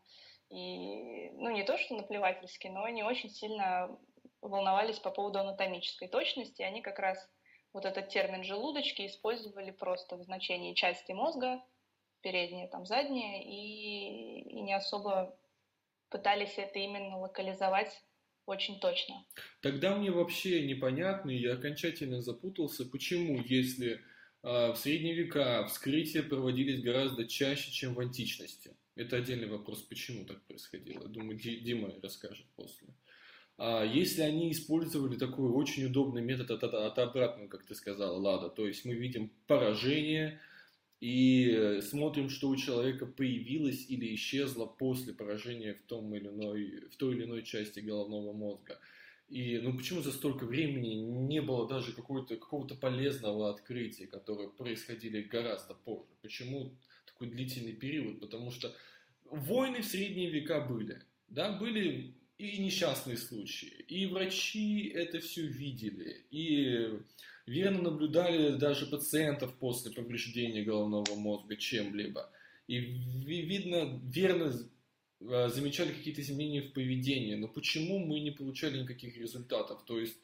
[0.49, 3.97] и, ну, не то что наплевательски, но не очень сильно
[4.41, 6.61] волновались по поводу анатомической точности.
[6.61, 7.29] Они как раз
[7.73, 11.61] вот этот термин желудочки использовали просто в значении части мозга,
[12.21, 15.37] передние, там задние, и, и не особо
[16.09, 18.03] пытались это именно локализовать
[18.47, 19.23] очень точно.
[19.61, 24.01] Тогда мне вообще непонятно, и я окончательно запутался, почему, если
[24.43, 28.75] э, в средние века вскрытия проводились гораздо чаще, чем в античности.
[28.95, 31.07] Это отдельный вопрос, почему так происходило.
[31.07, 32.87] Думаю, Дима расскажет после.
[33.57, 38.17] А если они использовали такой очень удобный метод от, от, от обратного, как ты сказала,
[38.17, 40.39] Лада, то есть мы видим поражение,
[40.99, 46.95] и смотрим, что у человека появилось или исчезло после поражения в, том или иной, в
[46.97, 48.79] той или иной части головного мозга.
[49.29, 55.21] И ну почему за столько времени не было даже какого-то какого полезного открытия, которое происходили
[55.21, 56.07] гораздо позже?
[56.21, 56.73] Почему
[57.05, 58.19] такой длительный период?
[58.19, 58.73] Потому что
[59.25, 61.01] войны в средние века были.
[61.27, 63.83] Да, были и несчастные случаи.
[63.87, 66.25] И врачи это все видели.
[66.31, 66.99] И
[67.47, 72.29] верно наблюдали даже пациентов после повреждения головного мозга чем-либо.
[72.67, 74.53] И видно, верно
[75.21, 77.35] э, замечали какие-то изменения в поведении.
[77.35, 79.83] Но почему мы не получали никаких результатов?
[79.85, 80.17] То есть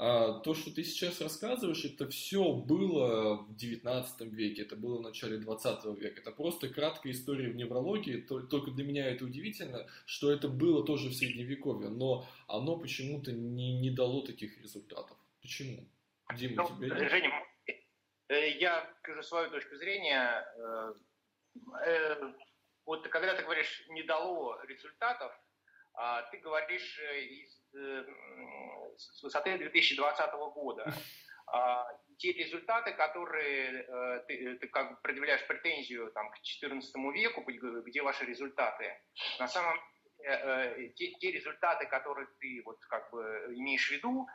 [0.00, 5.02] а то, что ты сейчас рассказываешь, это все было в 19 веке, это было в
[5.02, 6.20] начале 20 века.
[6.20, 11.08] Это просто краткая история в неврологии, только для меня это удивительно, что это было тоже
[11.08, 15.16] в Средневековье, но оно почему-то не, не дало таких результатов.
[15.42, 15.84] Почему?
[16.34, 17.10] Дима, ну, тебе есть?
[17.10, 17.46] Женя,
[18.28, 20.46] э, я скажу свою точку зрения.
[20.56, 20.94] Э,
[21.86, 22.32] э,
[22.84, 25.32] вот когда ты говоришь «не дало результатов»,
[26.00, 28.04] а, ты говоришь э, из, э,
[28.96, 30.84] с высоты 2020 года.
[31.50, 31.86] А,
[32.18, 36.82] те результаты, которые э, ты, ты как бы предъявляешь претензию там, к XIV
[37.14, 39.00] веку, где ваши результаты,
[39.38, 39.78] на самом
[40.18, 44.28] деле те, те результаты, которые ты вот как бы имеешь в виду,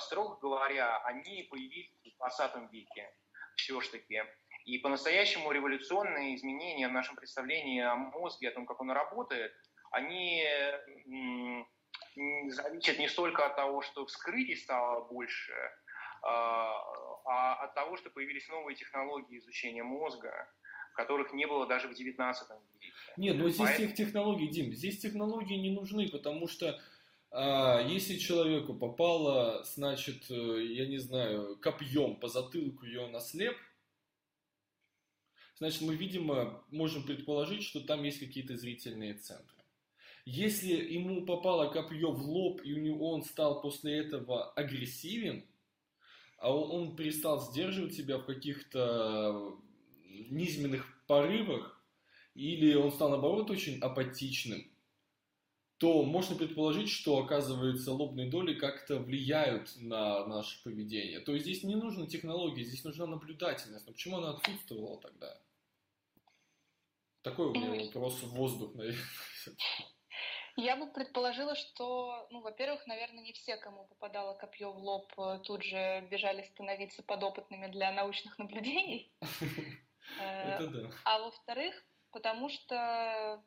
[0.00, 3.14] строго говоря, они появились в 20 веке
[3.56, 4.22] все-таки.
[4.64, 9.52] И по-настоящему революционные изменения в нашем представлении о мозге, о том, как он работает,
[9.90, 10.42] они
[12.48, 15.52] зависят не столько от того, что вскрытий стало больше,
[16.22, 16.74] а,
[17.26, 20.48] а от того, что появились новые технологии изучения мозга,
[20.94, 22.34] которых не было даже в XIX
[22.80, 22.92] веке.
[23.16, 23.94] Нет, но здесь Поэтому...
[23.94, 26.80] технологии, Дим, здесь технологии не нужны, потому что
[27.36, 33.56] а, если человеку попало, значит, э, я не знаю, копьем по затылку, и он ослеп,
[35.58, 39.64] значит, мы, видимо, можем предположить, что там есть какие-то зрительные центры.
[40.24, 45.44] Если ему попало копье в лоб, и он стал после этого агрессивен,
[46.38, 49.58] а он перестал сдерживать себя в каких-то
[50.30, 51.84] низменных порывах,
[52.36, 54.70] или он стал, наоборот, очень апатичным,
[55.84, 61.20] то можно предположить, что, оказывается, лобные доли как-то влияют на наше поведение.
[61.20, 63.86] То есть здесь не нужна технология, здесь нужна наблюдательность.
[63.86, 65.38] Но почему она отсутствовала тогда?
[67.20, 69.04] Такой у меня вопрос в воздух, наверное.
[70.56, 75.40] Я бы предположила, что, ну, во-первых, наверное, не все, кому попадало копье в лоб, э,
[75.44, 79.12] тут же бежали становиться подопытными для научных наблюдений.
[80.18, 80.90] Это да.
[81.04, 81.74] А во-вторых,
[82.10, 83.44] потому что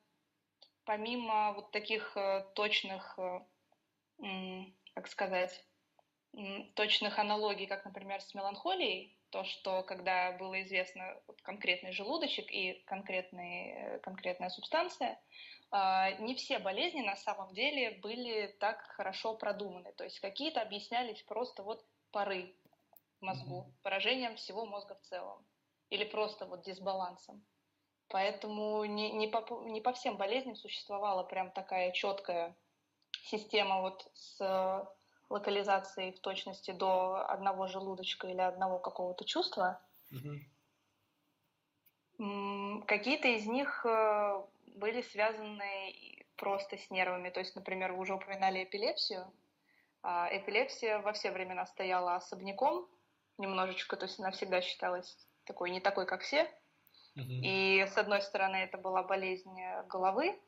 [0.88, 4.66] помимо вот таких э, точных, э,
[4.96, 5.64] как сказать,
[6.76, 12.84] точных аналогий, как, например, с меланхолией, то, что когда было известно вот конкретный желудочек и
[12.86, 15.20] конкретный, конкретная субстанция,
[15.72, 19.92] а, не все болезни на самом деле были так хорошо продуманы.
[19.94, 22.56] То есть какие-то объяснялись просто вот поры
[23.20, 25.46] в мозгу, поражением всего мозга в целом.
[25.90, 27.44] Или просто вот дисбалансом.
[28.10, 32.56] Поэтому не, не, по, не по всем болезням существовала прям такая четкая
[33.24, 34.88] система вот с
[35.30, 39.82] локализацией в точности до одного желудочка или одного какого-то чувства.
[40.14, 40.40] Mm-hmm.
[42.86, 47.30] Какие-то из них э, были связаны просто с нервами.
[47.30, 49.30] То есть, например, вы уже упоминали эпилепсию.
[50.02, 52.88] А, эпилепсия во все времена стояла особняком
[53.38, 56.50] немножечко, то есть она всегда считалась такой, не такой, как все.
[57.22, 59.56] И с одной стороны это была болезнь
[59.88, 60.40] головы,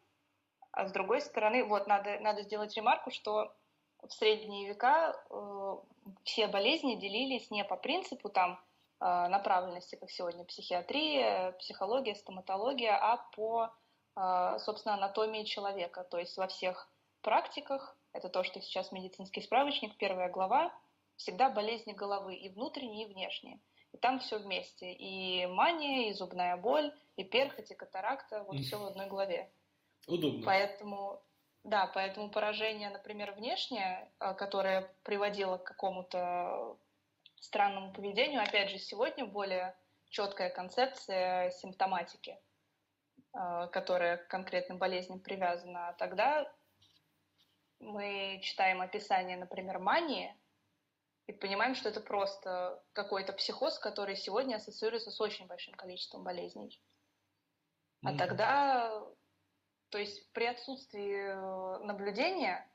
[0.71, 3.53] а с другой стороны, вот надо, надо сделать ремарку, что
[4.01, 5.77] в средние века э,
[6.23, 8.59] все болезни делились не по принципу там
[9.01, 13.73] э, направленности, как сегодня психиатрия, психология, стоматология, а по
[14.21, 16.03] а, собственно, анатомии человека.
[16.03, 16.89] То есть во всех
[17.21, 20.73] практиках, это то, что сейчас медицинский справочник, первая глава,
[21.15, 23.61] всегда болезни головы, и внутренние, и внешние.
[23.93, 24.93] И там все вместе.
[24.93, 29.49] И мания, и зубная боль, и перхоть, и катаракта, вот все в одной главе.
[30.07, 30.45] Удобно.
[30.45, 31.21] Поэтому,
[31.63, 36.77] да, поэтому поражение, например, внешнее, а, которое приводило к какому-то
[37.39, 39.75] странному поведению, опять же, сегодня более
[40.09, 42.37] четкая концепция симптоматики–
[43.33, 46.51] Э, которая к конкретным болезням привязана, тогда
[47.79, 50.35] мы читаем описание, например, мании,
[51.29, 56.81] и понимаем, что это просто какой-то психоз, который сегодня ассоциируется с очень большим количеством болезней.
[58.03, 58.17] А mm-hmm.
[58.17, 59.03] тогда,
[59.89, 62.67] то есть при отсутствии э, наблюдения,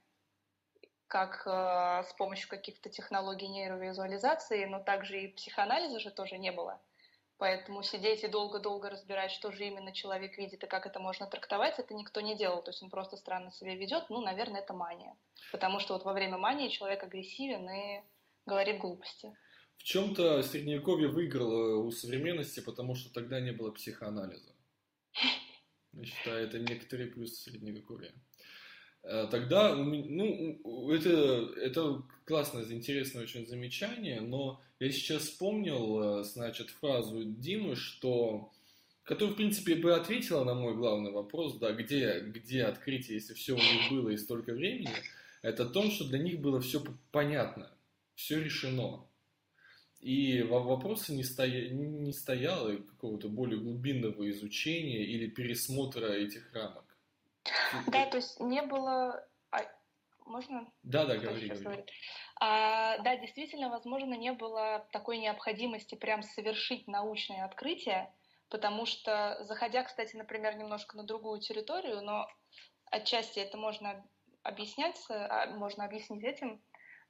[1.08, 6.80] как э, с помощью каких-то технологий нейровизуализации, но также и психоанализа же тоже не было–
[7.36, 11.78] Поэтому сидеть и долго-долго разбирать, что же именно человек видит и как это можно трактовать,
[11.78, 12.62] это никто не делал.
[12.62, 14.08] То есть он просто странно себя ведет.
[14.08, 15.16] Ну, наверное, это мания.
[15.50, 18.02] Потому что вот во время мании человек агрессивен и
[18.46, 19.36] говорит глупости.
[19.76, 24.52] В чем-то средневековье выиграло у современности, потому что тогда не было психоанализа.
[25.92, 28.12] Я считаю, это некоторые плюсы средневековья.
[29.04, 36.70] Э, тогда, ну, это, это классное, интересное очень замечание, но я сейчас вспомнил, э, значит,
[36.70, 38.50] фразу Димы, что,
[39.02, 43.52] которая, в принципе, бы ответила на мой главный вопрос, да, где, где открытие, если все
[43.52, 44.88] у них было и столько времени,
[45.42, 46.82] это о том, что для них было все
[47.12, 47.70] понятно,
[48.14, 49.06] все решено.
[50.00, 56.84] И вопроса не, стоя, не стояло какого-то более глубинного изучения или пересмотра этих рамок.
[57.86, 59.26] Да, то есть не было...
[59.50, 59.62] А,
[60.26, 60.70] можно?
[60.82, 61.84] Да, да, говори, говори.
[62.38, 68.12] А, да, действительно, возможно, не было такой необходимости прям совершить научное открытие,
[68.50, 72.28] потому что, заходя, кстати, например, немножко на другую территорию, но
[72.90, 74.06] отчасти это можно
[74.42, 76.62] объяснять, а, можно объяснить этим,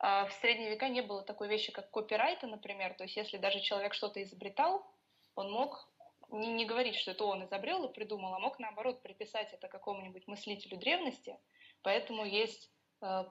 [0.04, 2.92] в средние века не было такой вещи, как копирайта, например.
[2.94, 4.86] То есть если даже человек что-то изобретал,
[5.34, 5.88] он мог
[6.30, 10.26] не, не говорить, что это он изобрел и придумал, а мог наоборот приписать это какому-нибудь
[10.26, 11.38] мыслителю древности.
[11.82, 13.24] Поэтому есть э,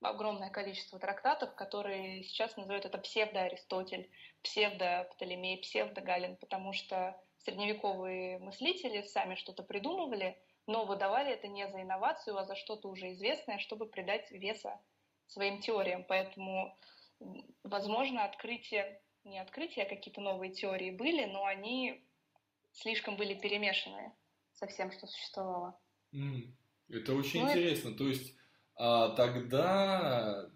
[0.00, 4.10] огромное количество трактатов, которые сейчас называют это псевдо-Аристотель,
[4.42, 12.38] псевдо-Птолемей, псевдо-Галин, потому что средневековые мыслители сами что-то придумывали, но выдавали это не за инновацию,
[12.38, 14.80] а за что-то уже известное, чтобы придать веса
[15.30, 16.04] своим теориям.
[16.06, 16.76] Поэтому,
[17.62, 22.04] возможно, открытие, не открытие, а какие-то новые теории были, но они
[22.72, 24.12] слишком были перемешаны
[24.52, 25.78] со всем, что существовало.
[26.12, 26.52] Mm.
[26.88, 27.90] Это очень ну, интересно.
[27.90, 27.98] Это...
[27.98, 28.34] То есть
[28.76, 30.50] а, тогда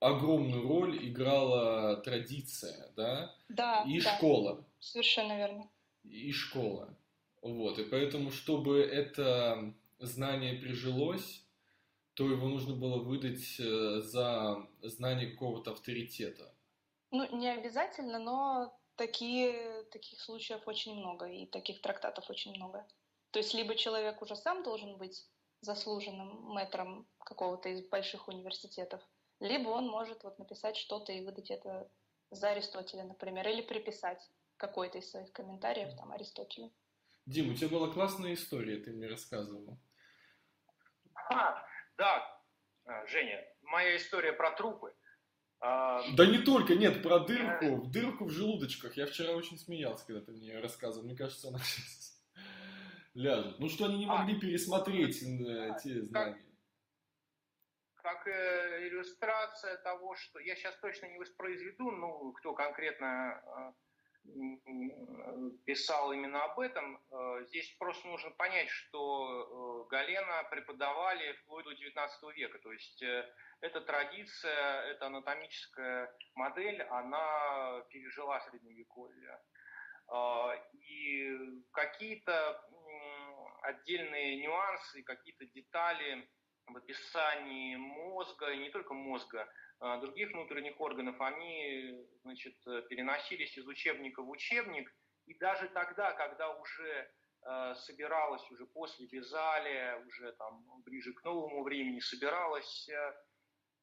[0.00, 3.34] огромную роль играла традиция, да?
[3.48, 3.84] Да.
[3.86, 4.16] И да.
[4.16, 4.64] школа.
[4.78, 5.68] Совершенно верно.
[6.04, 6.96] И школа.
[7.42, 7.78] Вот.
[7.78, 11.44] И поэтому, чтобы это знание прижилось,
[12.18, 16.52] то его нужно было выдать э, за знание какого-то авторитета.
[17.12, 22.84] Ну, не обязательно, но такие, таких случаев очень много, и таких трактатов очень много.
[23.30, 25.28] То есть либо человек уже сам должен быть
[25.60, 29.00] заслуженным мэтром какого-то из больших университетов,
[29.38, 31.88] либо он может вот написать что-то и выдать это
[32.32, 36.72] за Аристотеля, например, или приписать какой-то из своих комментариев там Аристотелю.
[37.26, 39.78] Дим, у тебя была классная история, ты мне рассказывал.
[41.30, 41.67] А,
[41.98, 42.42] да,
[42.84, 44.94] а, Женя, моя история про трупы.
[45.60, 46.00] А...
[46.16, 48.96] Да не только, нет, про дырку, в дырку в желудочках.
[48.96, 51.04] Я вчера очень смеялся, когда ты мне рассказывал.
[51.04, 52.22] Мне кажется, она сейчас
[53.14, 53.58] ляжет.
[53.58, 54.18] Ну что они не а.
[54.18, 56.40] могли а, пересмотреть э, те знания?
[57.96, 63.72] Как э, иллюстрация того, что я сейчас точно не воспроизведу, ну, кто конкретно э,
[65.64, 67.00] писал именно об этом.
[67.10, 72.58] Э, здесь просто нужно понять, что э, Галена преподавали вплоть до XIX века.
[72.58, 79.40] То есть э, эта традиция, эта анатомическая модель, она пережила Средневековье.
[80.72, 81.38] И
[81.72, 82.64] какие-то
[83.60, 86.26] отдельные нюансы, какие-то детали
[86.66, 89.46] в описании мозга, и не только мозга,
[89.80, 92.56] других внутренних органов, они значит,
[92.88, 94.92] переносились из учебника в учебник.
[95.26, 97.10] И даже тогда, когда уже
[97.46, 102.88] э, собиралась уже после Безалия, уже там ближе к новому времени, собиралась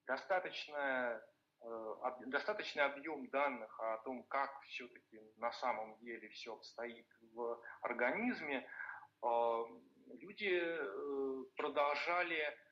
[0.07, 1.21] достаточно,
[1.61, 1.95] э,
[2.27, 8.67] достаточный объем данных о том, как все-таки на самом деле все обстоит в организме,
[10.19, 10.61] люди
[11.55, 12.64] продолжали Э,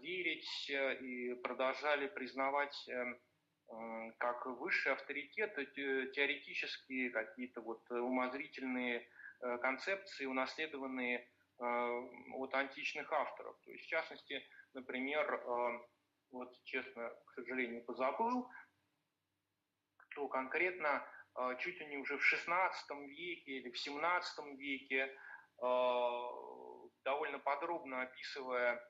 [0.00, 3.04] верить э, и продолжали признавать э,
[4.18, 9.08] как высший авторитет теоретические какие-то вот умозрительные
[9.62, 13.56] концепции, унаследованные от античных авторов.
[13.64, 14.44] То есть, в частности,
[14.74, 15.40] например,
[16.32, 18.50] вот честно, к сожалению, позабыл,
[19.98, 21.06] кто конкретно
[21.60, 22.72] чуть ли не уже в XVI
[23.06, 25.16] веке или в XVII веке,
[27.04, 28.89] довольно подробно описывая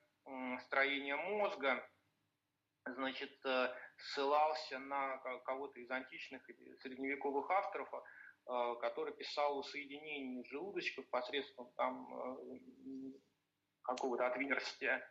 [0.66, 1.86] строения мозга,
[2.86, 10.44] значит, э, ссылался на кого-то из античных или средневековых авторов, э, который писал о соединении
[10.48, 13.12] желудочков посредством там э,
[13.82, 15.02] какого-то отверстия.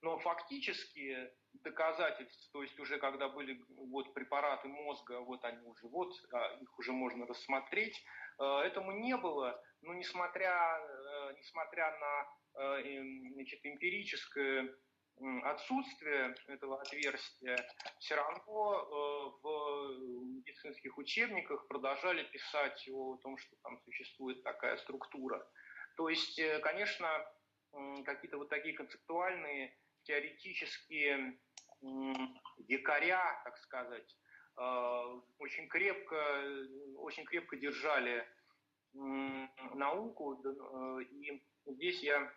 [0.00, 6.12] Но фактически доказательств, то есть уже когда были вот препараты мозга, вот они уже вот,
[6.60, 8.00] их уже можно рассмотреть,
[8.38, 9.60] этому не было.
[9.82, 10.80] Но несмотря,
[11.36, 12.26] несмотря на
[12.58, 12.82] Э,
[13.34, 14.74] значит, эмпирическое
[15.44, 17.56] отсутствие этого отверстия,
[17.98, 25.44] все равно э, в медицинских учебниках продолжали писать о том, что там существует такая структура.
[25.96, 27.08] То есть, э, конечно,
[28.04, 29.76] какие-то вот такие концептуальные,
[30.08, 31.38] теоретические
[32.66, 34.16] якоря, так сказать,
[35.38, 36.42] очень крепко,
[36.96, 38.26] очень крепко держали
[39.74, 40.42] науку.
[41.10, 42.32] И здесь я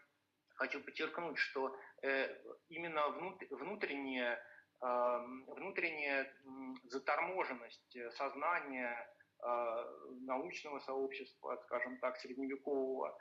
[0.55, 2.27] хочу подчеркнуть, что э,
[2.69, 3.09] именно
[3.49, 4.39] внутренняя,
[4.79, 6.31] внутренняя
[6.83, 9.47] заторможенность сознания э,
[10.21, 13.17] научного сообщества, скажем так, средневекового,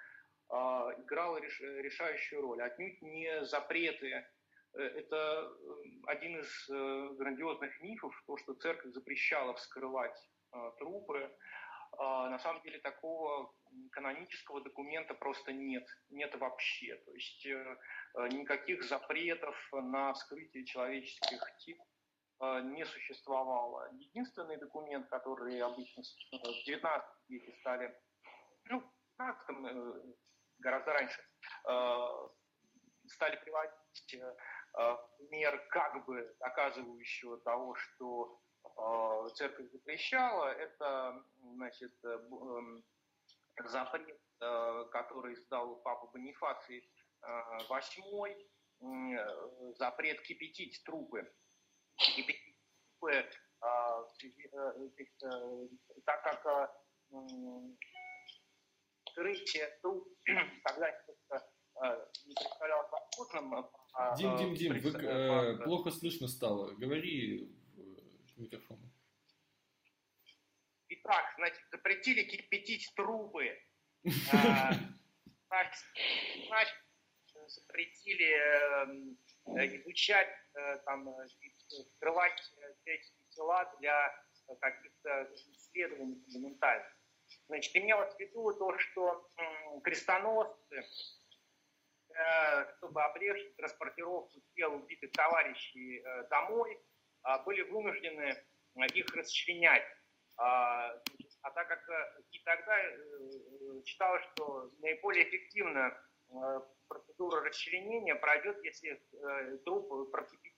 [0.50, 2.60] играла решающую роль.
[2.60, 4.26] Отнюдь не запреты.
[4.74, 5.52] Э, это
[6.06, 6.68] один из
[7.16, 10.16] грандиозных мифов, то, что церковь запрещала вскрывать
[10.78, 11.30] трупы,
[11.98, 13.52] а, на самом деле такого
[13.92, 16.96] канонического документа просто нет, нет вообще.
[16.96, 17.76] То есть э,
[18.14, 21.76] э, никаких запретов на вскрытие человеческих тел
[22.40, 23.90] э, не существовало.
[23.92, 28.00] Единственный документ, который обычно в XIX веке стали
[28.64, 28.82] ну,
[30.58, 31.22] гораздо раньше,
[33.06, 34.16] стали приводить
[35.30, 38.38] мер, как бы доказывающего того, что
[39.34, 42.84] церковь запрещала, это значит, эм,
[43.64, 44.20] запрет,
[44.90, 46.88] который издал Папа Бонифаций
[47.68, 48.48] VIII,
[49.76, 51.30] запрет кипятить трупы.
[51.96, 52.56] Кипятить
[53.00, 53.28] трупы,
[56.04, 56.72] так как
[59.10, 60.08] скрытие труп
[60.64, 60.90] тогда
[62.26, 63.70] не представлялось возможным.
[64.16, 66.72] Дим, Дим, Дим, вы, э, плохо слышно стало.
[66.74, 67.50] Говори
[68.36, 68.78] в микрофон.
[70.88, 73.58] Итак, значит, запретили кипятить трубы.
[75.48, 76.74] Значит,
[77.48, 78.30] запретили
[78.82, 81.26] эм, изучать, э, там, э,
[81.96, 84.24] скрывать человеческие тела для
[84.60, 86.96] каких-то исследований фундаментальных.
[87.46, 89.28] Значит, имелось в виду то, что
[89.82, 90.82] крестоносцы, э,
[92.76, 96.78] чтобы облегчить транспортировку тел убитых товарищей домой,
[97.44, 98.34] были вынуждены
[98.94, 99.84] их расчленять.
[100.36, 100.94] А,
[101.42, 101.82] а так как
[102.30, 102.76] и тогда
[103.84, 105.94] считалось, что наиболее эффективно
[106.88, 110.56] процедура расчленения пройдет, если э, труп прокипятить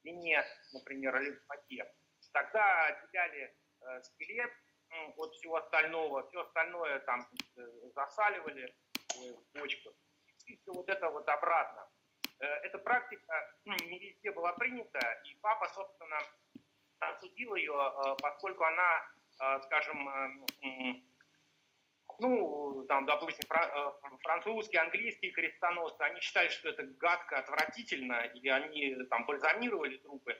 [0.00, 1.92] в вине, например, или в воде.
[2.32, 4.52] Тогда отделяли э, скелет
[5.16, 7.60] от всего остального, все остальное там э,
[7.94, 9.92] засаливали э, в бочках.
[10.44, 11.88] Все вот это вот обратно.
[12.42, 16.18] Э, эта практика ну, не везде была принята, и папа, собственно,
[16.98, 19.06] осудил ее, э, поскольку она,
[19.40, 20.44] э, скажем,
[22.18, 23.48] ну, там, допустим,
[24.22, 30.38] французские, английские крестоносцы, они считали, что это гадко, отвратительно, и они там бальзамировали трупы.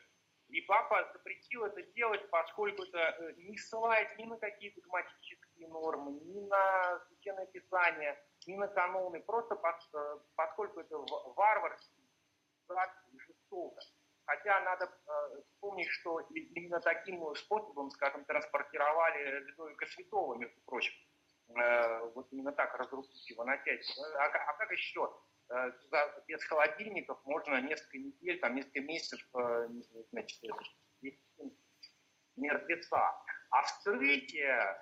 [0.48, 6.40] И папа запретил это делать, поскольку это не ссылает ни на какие догматические нормы, ни
[6.40, 10.96] на священное писание, ни на каноны, просто э, поскольку это
[11.36, 12.02] варварски,
[13.26, 13.80] жестоко.
[14.24, 20.94] Хотя надо э, вспомнить, что именно таким способом, скажем, транспортировали Людовика Святого, между прочим.
[21.56, 24.00] Э, вот именно так разрубить его на части.
[24.16, 25.12] А, а как еще?
[25.50, 25.72] Э,
[26.28, 29.68] без холодильников можно несколько недель, там, несколько месяцев э,
[30.10, 30.40] значит,
[32.36, 33.14] мертвеца.
[33.50, 34.80] А вскрытие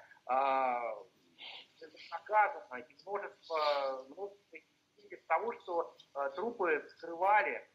[1.93, 5.97] это наказано и множество, множество из того, что
[6.35, 7.67] трупы вскрывали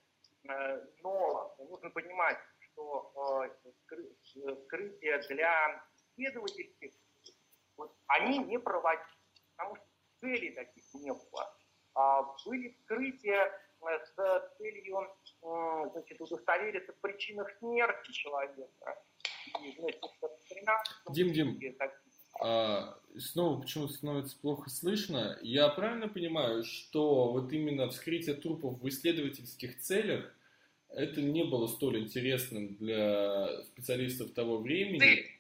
[1.01, 3.49] но нужно понимать, что
[4.61, 6.93] вскрытие для исследовательских
[7.77, 9.05] вот они не проводились,
[9.55, 9.85] потому что
[10.19, 11.57] целей таких не было.
[11.93, 13.51] А, были вскрытия
[13.81, 15.07] э, с целью
[15.91, 19.03] значит, удостовериться в причинах смерти человека.
[19.61, 20.01] И, значит,
[20.49, 21.59] 13 Дим, Дим,
[22.39, 25.37] а, снова почему-то становится плохо слышно.
[25.41, 30.33] Я правильно понимаю, что вот именно вскрытие трупов в исследовательских целях
[30.89, 35.35] это не было столь интересным для специалистов того времени?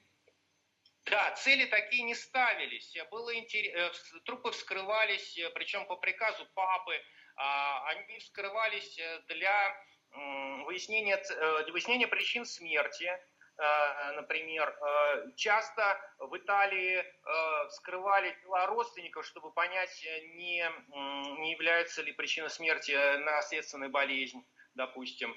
[1.05, 2.95] Да, цели такие не ставились.
[3.11, 3.73] Было интерес...
[3.75, 6.99] Э, трупы вскрывались, э, причем по приказу папы.
[7.35, 9.85] А, они вскрывались э, для
[10.65, 11.21] выяснения,
[11.71, 13.11] выяснения причин смерти.
[13.57, 14.77] Например,
[15.35, 17.05] часто в Италии
[17.69, 20.69] вскрывали тела родственников, чтобы понять, не,
[21.39, 22.91] не является ли причина смерти
[23.23, 25.35] наследственной болезнь, допустим.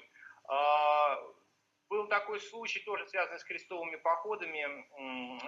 [0.49, 1.21] А,
[1.89, 4.87] был такой случай, тоже связанный с крестовыми походами.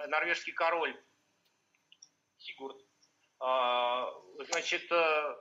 [0.06, 0.96] Норвежский король
[2.38, 2.76] Сигурд,
[3.38, 4.12] а,
[4.50, 5.36] значит, э,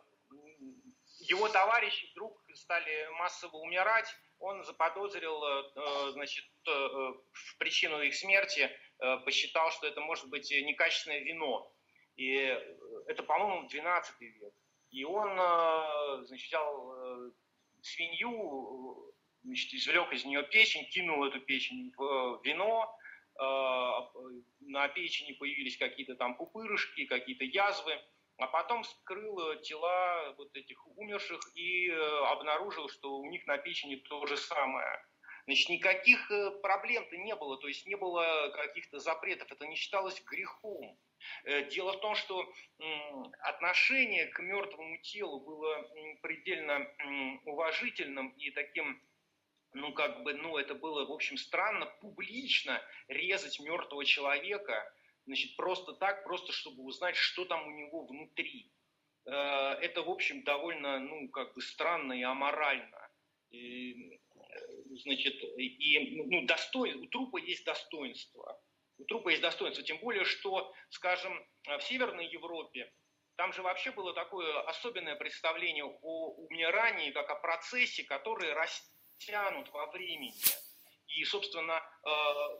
[1.19, 4.15] его товарищи вдруг стали массово умирать.
[4.41, 8.69] Он заподозрил, э, значит, э, в причину их смерти,
[9.25, 11.73] посчитал, что это может быть некачественное вино.
[12.17, 12.35] И
[13.07, 14.53] это, по-моему, 12 век.
[14.91, 15.33] И он,
[16.27, 17.33] значит, взял
[17.81, 19.11] свинью,
[19.43, 22.95] значит, извлек из нее печень, кинул эту печень в э, вино,
[23.39, 23.43] э,
[24.61, 27.99] на печени появились какие-то там пупырышки, какие-то язвы,
[28.41, 33.95] а потом скрыл тела вот этих умерших и э, обнаружил, что у них на печени
[33.95, 35.05] то же самое.
[35.45, 36.31] Значит, никаких
[36.61, 40.99] проблем-то не было, то есть не было каких-то запретов, это не считалось грехом.
[41.71, 42.47] Дело в том, что
[43.39, 45.89] отношение к мертвому телу было
[46.21, 46.87] предельно
[47.45, 49.01] уважительным и таким
[49.73, 54.93] ну, как бы, ну, это было, в общем, странно публично резать мертвого человека,
[55.31, 58.69] значит, просто так, просто чтобы узнать, что там у него внутри.
[59.25, 63.09] Э, это, в общем, довольно, ну, как бы странно и аморально.
[63.49, 64.19] И,
[65.03, 68.61] значит, и, ну, достоин, у трупа есть достоинство.
[68.97, 69.85] у трупа есть достоинство.
[69.85, 72.91] Тем более, что, скажем, в Северной Европе
[73.37, 79.87] там же вообще было такое особенное представление о умирании, как о процессе, который растянут во
[79.91, 80.33] времени.
[81.07, 82.09] И, собственно, э,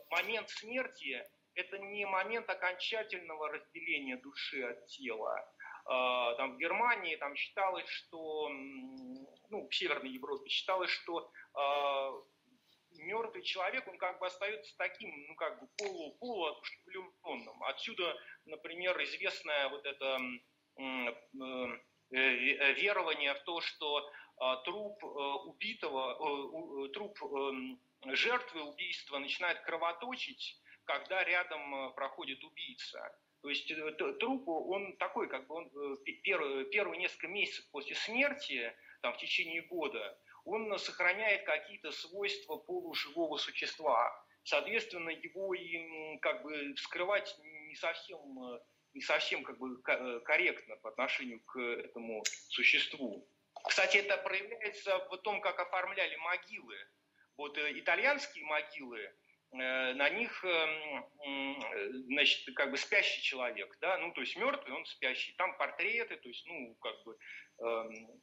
[0.08, 1.22] момент смерти–
[1.54, 5.36] это не момент окончательного разделения души от тела.
[5.86, 12.12] Э, там в Германии там считалось, что, ну, в Северной Европе считалось, что э,
[12.98, 17.62] мертвый человек, он как бы остается таким, ну, как бы полу, полуодушевленным.
[17.64, 20.18] Отсюда, например, известная вот эта
[22.10, 24.10] верование в то, что
[24.64, 33.00] труп убитого, труп эм, жертвы убийства начинает кровоточить, когда рядом э, проходит убийца.
[33.42, 37.94] То есть э, труп, он такой, как бы он э, первые, первые несколько месяцев после
[37.94, 44.12] смерти, там, в течение года, он сохраняет какие-то свойства полуживого существа.
[44.44, 48.18] Соответственно, его и как бы скрывать не совсем,
[48.92, 49.80] не совсем как бы
[50.22, 53.28] корректно по отношению к этому существу.
[53.68, 56.74] Кстати, это проявляется в том, как оформляли могилы.
[57.36, 59.14] Вот итальянские могилы,
[59.52, 61.60] на них, эм,
[62.06, 65.34] значит, как бы спящий человек, да, ну, то есть мертвый, он спящий.
[65.34, 67.18] Там портреты, то есть, ну, как бы,
[67.58, 68.22] эм,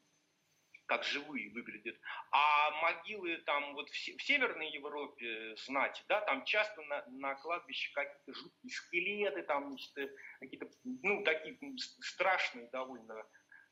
[0.88, 1.96] как живые выглядят.
[2.32, 8.34] А могилы там вот в, Северной Европе, знать, да, там часто на, на кладбище какие-то
[8.34, 9.78] жуткие скелеты, там,
[10.40, 11.60] какие-то, ну, такие
[12.02, 13.14] страшные довольно,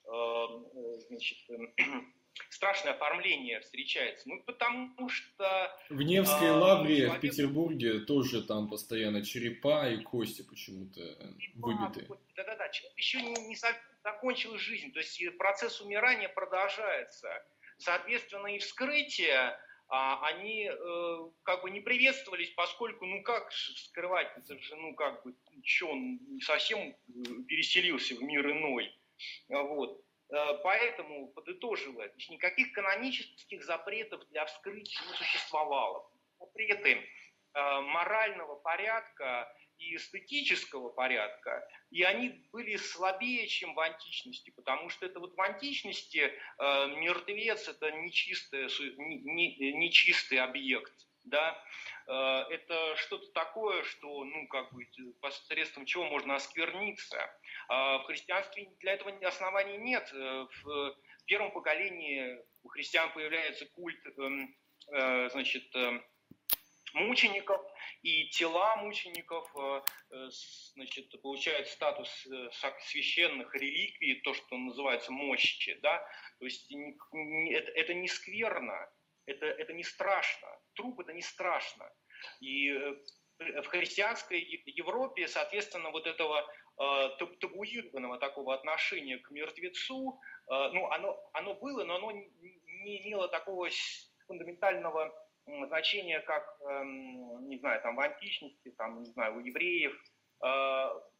[0.06, 1.40] эм, э, значит,
[2.50, 4.28] страшное оформление встречается?
[4.28, 5.72] Ну, потому что...
[5.90, 7.18] В Невской а, лавре человек...
[7.18, 11.02] в Петербурге тоже там постоянно черепа и кости почему-то
[11.56, 12.08] выбиты.
[12.36, 13.58] Да-да-да, человек еще не, не
[14.04, 17.30] закончил жизнь, то есть процесс умирания продолжается.
[17.78, 19.58] Соответственно, и вскрытие
[19.90, 25.24] а, они э, как бы не приветствовались, поскольку, ну как скрывать, это же, ну как
[25.24, 25.34] бы,
[25.64, 26.94] что он совсем э,
[27.48, 28.94] переселился в мир иной.
[29.48, 30.04] Вот.
[30.30, 36.10] Э, поэтому, подытоживая, никаких канонических запретов для вскрытия не существовало.
[36.40, 36.92] Запреты
[37.54, 45.06] э, морального порядка и эстетического порядка, и они были слабее, чем в античности, потому что
[45.06, 46.18] это вот в античности
[46.58, 48.68] э, мертвец– это нечистый,
[48.98, 51.62] не, не, нечистый объект, да,
[52.08, 54.86] Э, это что-то такое, что, ну, как бы,
[55.20, 57.20] посредством чего можно оскверниться.
[57.68, 60.10] А в христианстве для этого оснований нет.
[60.14, 64.56] Э, в первом поколении у христиан появляется культ, эм,
[64.94, 65.66] э, значит,
[66.94, 67.62] мучеников,
[68.02, 69.52] и тела мучеников
[70.74, 72.10] значит, получают статус
[72.86, 75.78] священных реликвий, то, что называется мощи.
[75.82, 76.00] Да?
[76.40, 76.72] То есть
[77.76, 78.90] это не скверно,
[79.28, 80.48] это, это не страшно.
[80.74, 81.92] Труп это не страшно.
[82.40, 87.10] И э, в христианской Европе, соответственно, вот этого э,
[87.40, 90.20] табуированного такого отношения к мертвецу,
[90.50, 93.70] э, ну, оно, оно было, но оно не имело такого
[94.28, 95.14] фундаментального
[95.68, 99.98] значения, как, эм, не знаю, там в античности, там, не знаю, у евреев.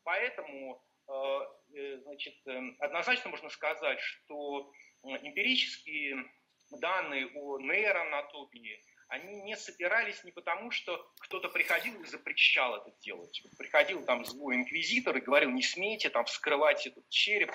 [0.04, 2.36] Поэтому, значит,
[2.80, 4.70] однозначно можно сказать, что
[5.04, 6.26] эмпирические
[6.72, 13.42] данные о нейроанатомии, они не собирались не потому, что кто-то приходил и запрещал это делать.
[13.58, 17.54] Приходил там злой инквизитор и говорил, не смейте там вскрывать этот череп,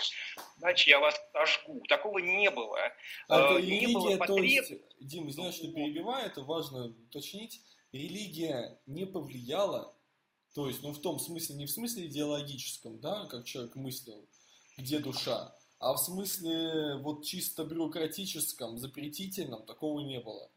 [0.58, 1.82] иначе я вас сожгу.
[1.88, 2.78] Такого не было.
[3.28, 4.36] А э, не было потреб...
[4.36, 7.60] то есть, Дим, знаешь, что перебиваю, это важно уточнить,
[7.92, 9.94] религия не повлияла,
[10.54, 14.26] то есть, ну, в том смысле, не в смысле идеологическом, да, как человек мыслил,
[14.78, 20.48] где душа, а в смысле вот чисто бюрократическом, запретительном такого не было.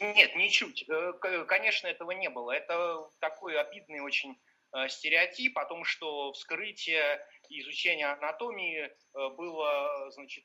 [0.00, 0.88] Нет, ничуть.
[0.88, 1.12] Э,
[1.46, 2.52] конечно, этого не было.
[2.52, 4.40] Это такой обидный очень
[4.72, 8.90] э, стереотип о том, что вскрытие и изучение анатомии э,
[9.36, 10.44] было значит,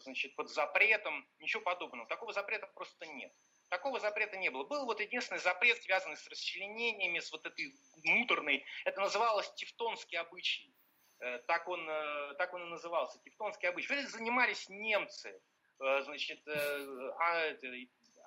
[0.00, 1.24] значит, под запретом.
[1.38, 2.08] Ничего подобного.
[2.08, 3.32] Такого запрета просто нет.
[3.68, 4.64] Такого запрета не было.
[4.64, 8.64] Был вот единственный запрет, связанный с расчленениями, с вот этой муторной.
[8.84, 10.74] Это называлось тевтонский обычай.
[11.22, 13.94] Э, так он, э, так он и назывался, тевтонский обычай.
[13.94, 15.40] Этим занимались немцы,
[15.80, 17.56] э, значит, а,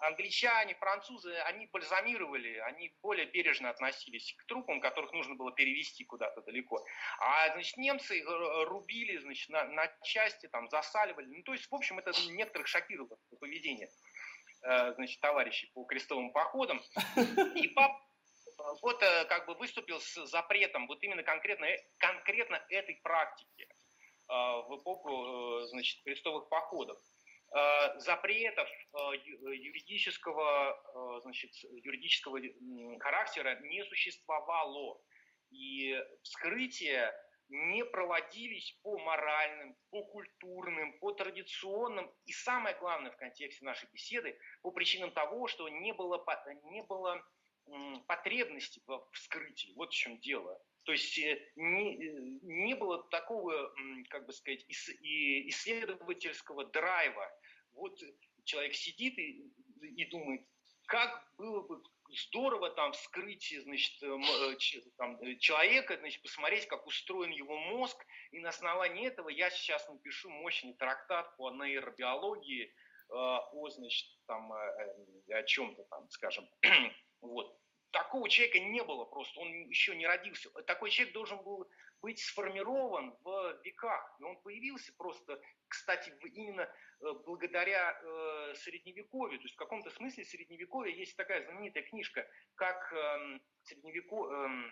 [0.08, 6.42] англичане, французы, они бальзамировали, они более бережно относились к трупам, которых нужно было перевести куда-то
[6.42, 6.86] далеко.
[7.20, 8.24] А, значит, немцы
[8.66, 11.28] рубили, значит, на, на части, там, засаливали.
[11.28, 13.90] Ну, то есть, в общем, это некоторых шокировало поведение,
[14.62, 16.82] значит, товарищей по крестовым походам.
[17.56, 17.92] И пап
[18.82, 24.80] вот э, как бы выступил с запретом вот именно конкретно, конкретно этой практики э, в
[24.80, 26.98] эпоху э, значит, крестовых походов.
[27.98, 28.68] Запретов
[29.14, 31.52] юридического, значит,
[31.84, 32.42] юридического
[33.00, 35.00] характера не существовало.
[35.52, 37.14] и вскрытия
[37.48, 44.38] не проводились по моральным, по культурным, по традиционным и самое главное в контексте нашей беседы,
[44.62, 46.26] по причинам того, что не было,
[46.64, 47.24] не было
[48.08, 49.74] потребности в вскрытии.
[49.76, 50.62] Вот в чем дело.
[50.86, 53.74] То есть э, не, э, не было такого,
[54.10, 57.28] как бы сказать, исследовательского драйва.
[57.74, 58.00] Вот
[58.44, 59.52] человек сидит и,
[59.82, 60.48] и думает,
[60.86, 61.82] как было бы
[62.28, 64.16] здорово там вскрыть значит, э,
[64.98, 67.98] там, человека, значит, посмотреть, как устроен его мозг,
[68.30, 72.72] и на основании этого я сейчас напишу мощный трактат по нейробиологии,
[73.10, 76.50] о, значит, там, о чем-то там, скажем,
[77.26, 77.60] вот
[77.92, 80.50] такого человека не было просто, он еще не родился.
[80.64, 81.70] Такой человек должен был
[82.02, 84.16] быть сформирован в веках.
[84.20, 89.40] И он появился просто, кстати, именно э, благодаря э, средневековью.
[89.40, 94.72] То есть в каком-то смысле средневековье есть такая знаменитая книжка, как э, средневековье, э,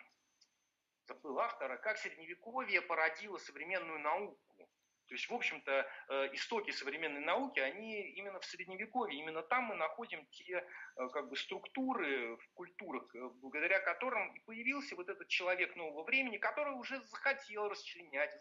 [1.08, 4.70] забыл автора, как средневековье породило современную науку.
[5.14, 9.76] То есть, в общем-то, э, истоки современной науки, они именно в Средневековье, именно там мы
[9.76, 15.28] находим те э, как бы, структуры в культурах, э, благодаря которым и появился вот этот
[15.28, 18.32] человек нового времени, который уже захотел расчленять,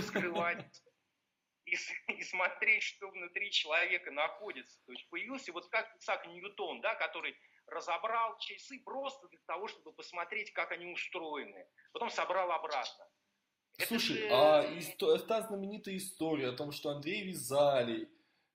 [0.00, 0.64] скрывать
[1.66, 1.76] и,
[2.08, 4.82] и смотреть, что внутри человека находится.
[4.86, 7.36] То есть появился вот как Исаак Ньютон, да, который
[7.66, 11.68] разобрал часы просто для того, чтобы посмотреть, как они устроены.
[11.92, 13.11] Потом собрал обратно.
[13.78, 14.28] Слушай, же...
[14.30, 15.18] а исто...
[15.18, 18.08] та знаменитая история о том, что Андрей Визалий,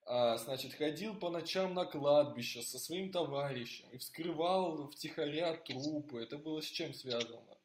[0.05, 6.37] а, значит, ходил по ночам на кладбище со своим товарищем и вскрывал втихаря трупы, это
[6.37, 7.57] было с чем связано?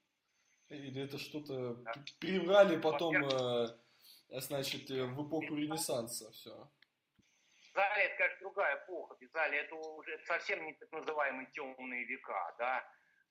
[0.69, 1.93] Или это что-то да.
[2.19, 3.77] приврали потом, а,
[4.31, 6.69] значит, в эпоху Ренессанса все?
[7.61, 9.17] Визалий это, конечно, другая эпоха.
[9.21, 12.85] Визалий это уже совсем не так называемые темные века, да.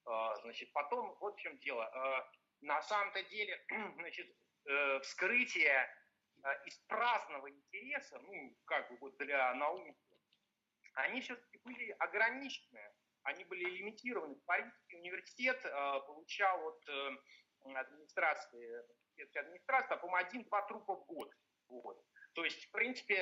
[0.06, 2.28] А, значит, потом, вот в чем дело а,
[2.62, 3.64] на самом-то деле,
[3.96, 4.28] значит,
[4.66, 5.90] э, вскрытие
[6.44, 9.96] э, из праздного интереса, ну, как бы вот для науки,
[10.94, 12.82] они все-таки были ограничены,
[13.24, 14.36] они были лимитированы.
[14.46, 15.70] Парижский университет э,
[16.06, 16.90] получал от
[17.76, 18.84] администрации,
[19.36, 21.32] администрации, по-моему, один-два трупа в год.
[21.68, 22.04] Вот.
[22.34, 23.18] То есть, в принципе,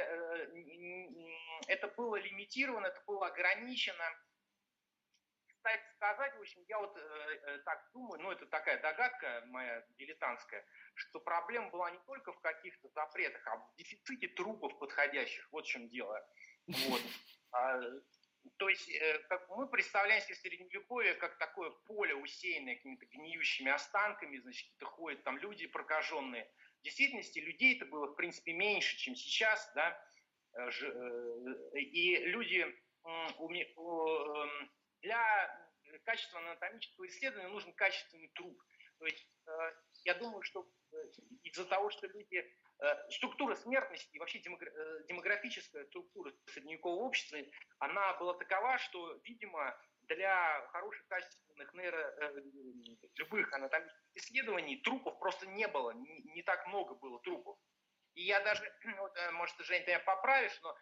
[1.68, 4.06] это было лимитировано, это было ограничено
[6.00, 10.66] сказать, в общем, я вот э, э, так думаю, ну это такая догадка моя дилетантская,
[10.96, 15.46] что проблема была не только в каких-то запретах, а в дефиците трупов подходящих.
[15.52, 16.26] Вот в чем дело.
[16.68, 17.02] Вот.
[17.52, 17.82] А,
[18.58, 24.38] то есть э, как мы представляем себе средневековье как такое поле, усеянное какими-то гниющими останками,
[24.38, 26.48] значит, какие-то ходят там люди прокаженные.
[26.80, 30.00] В действительности людей это было, в принципе, меньше, чем сейчас, да,
[30.54, 30.70] э,
[31.74, 32.68] и люди
[33.04, 34.72] эм,
[35.02, 35.69] для
[36.10, 38.60] качественного анатомического исследования нужен качественный труп.
[38.98, 39.52] То есть э,
[40.06, 40.96] я думаю, что э,
[41.44, 42.38] из-за того, что люди
[42.80, 47.38] э, структура смертности и вообще демографическая структура средневекового общества,
[47.78, 52.34] она была такова, что, видимо, для хороших качественных нейро,
[53.16, 57.60] любых анатомических исследований трупов просто не было, не, не так много было трупов.
[58.16, 58.64] И я даже,
[59.34, 60.76] может, Жень, ты меня поправишь, но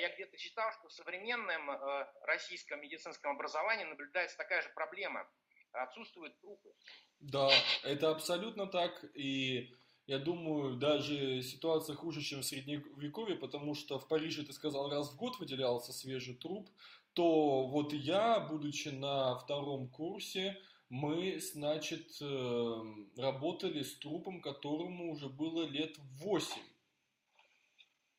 [0.00, 5.28] я где-то читал, что в современном э, российском медицинском образовании наблюдается такая же проблема.
[5.72, 6.72] Отсутствуют трупы.
[7.20, 7.50] Да,
[7.84, 9.04] это абсолютно так.
[9.14, 9.74] И
[10.06, 15.12] я думаю, даже ситуация хуже, чем в Средневековье, потому что в Париже, ты сказал, раз
[15.12, 16.70] в год выделялся свежий труп,
[17.12, 20.56] то вот я, будучи на втором курсе,
[20.88, 22.82] мы, значит, э,
[23.16, 26.62] работали с трупом, которому уже было лет восемь.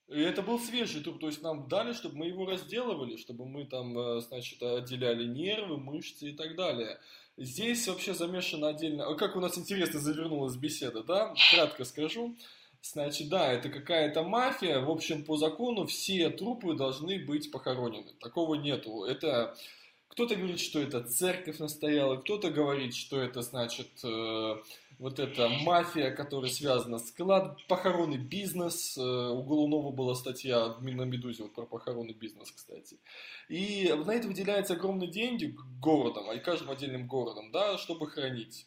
[0.07, 3.65] И это был свежий труп, то есть нам дали, чтобы мы его разделывали, чтобы мы
[3.65, 6.97] там, э, значит, отделяли нервы, мышцы и так далее.
[7.35, 9.13] Здесь вообще замешано отдельно...
[9.15, 11.35] Как у нас интересно завернулась беседа, да?
[11.51, 12.35] Кратко скажу.
[12.81, 14.79] Значит, да, это какая-то мафия.
[14.79, 18.13] В общем, по закону все трупы должны быть похоронены.
[18.21, 19.03] Такого нету.
[19.03, 19.55] Это
[20.07, 24.55] кто-то говорит, что это церковь настояла, кто-то говорит, что это значит э,
[24.99, 28.97] вот эта мафия, которая связана с склад, похоронный бизнес.
[28.97, 32.97] Э, у Голунова была статья на Медузе вот про похоронный бизнес, кстати.
[33.47, 38.65] И на это выделяются огромные деньги городом, а и каждым отдельным городом, да, чтобы хранить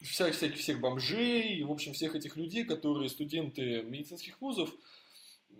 [0.00, 4.70] всяких, всяких всех бомжей, в общем, всех этих людей, которые студенты медицинских вузов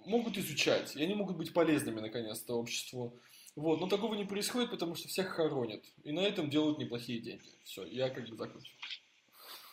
[0.07, 3.19] могут изучать, и они могут быть полезными, наконец-то, обществу.
[3.55, 7.49] Вот, но такого не происходит, потому что всех хоронят, и на этом делают неплохие деньги.
[7.65, 8.73] Все, я как бы закончил.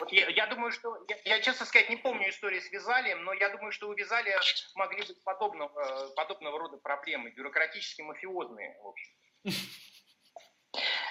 [0.03, 3.31] Вот я, я думаю, что, я, я, честно сказать, не помню истории с Визалием, но
[3.31, 4.37] я думаю, что у Визалия
[4.75, 9.13] могли быть подобного, подобного рода проблемы, бюрократические, мафиозные, в общем.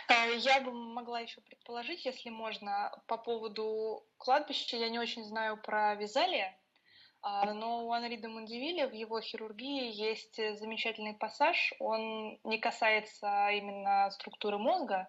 [0.08, 4.76] Э, я бы могла еще предположить, если можно, по поводу кладбища.
[4.76, 6.54] Я не очень знаю про Визалия,
[7.22, 11.72] а, но у Анри де Мундивиля в его хирургии есть замечательный пассаж.
[11.78, 15.08] Он не касается именно структуры мозга,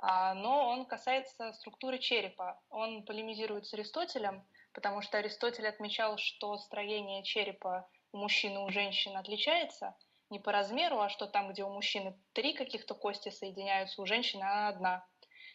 [0.00, 2.60] но он касается структуры черепа.
[2.70, 8.70] Он полемизирует с Аристотелем, потому что Аристотель отмечал, что строение черепа у мужчины и у
[8.70, 9.96] женщин отличается
[10.30, 14.42] не по размеру, а что там, где у мужчины три каких-то кости соединяются, у женщины
[14.42, 15.06] одна.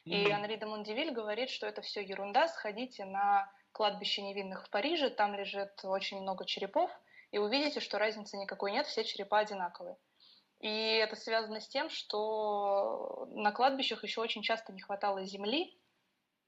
[0.05, 0.11] Mm-hmm.
[0.11, 5.09] И Анри де Мондивиль говорит, что это все ерунда, сходите на кладбище невинных в Париже,
[5.09, 6.91] там лежит очень много черепов,
[7.31, 9.97] и увидите, что разницы никакой нет, все черепа одинаковые.
[10.63, 15.77] И это связано с тем, что на кладбищах еще очень часто не хватало земли,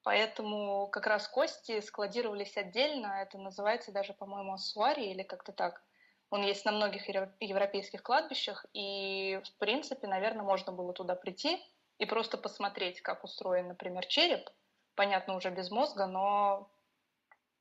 [0.04, 5.84] поэтому как раз кости складировались отдельно, это называется даже, по-моему, ассуари или как-то так.
[6.30, 11.62] Он есть на многих европейских кладбищах, и, в принципе, наверное, можно было туда прийти
[11.98, 14.50] и просто посмотреть, как устроен, например, череп.
[14.96, 16.72] Понятно, уже без мозга, но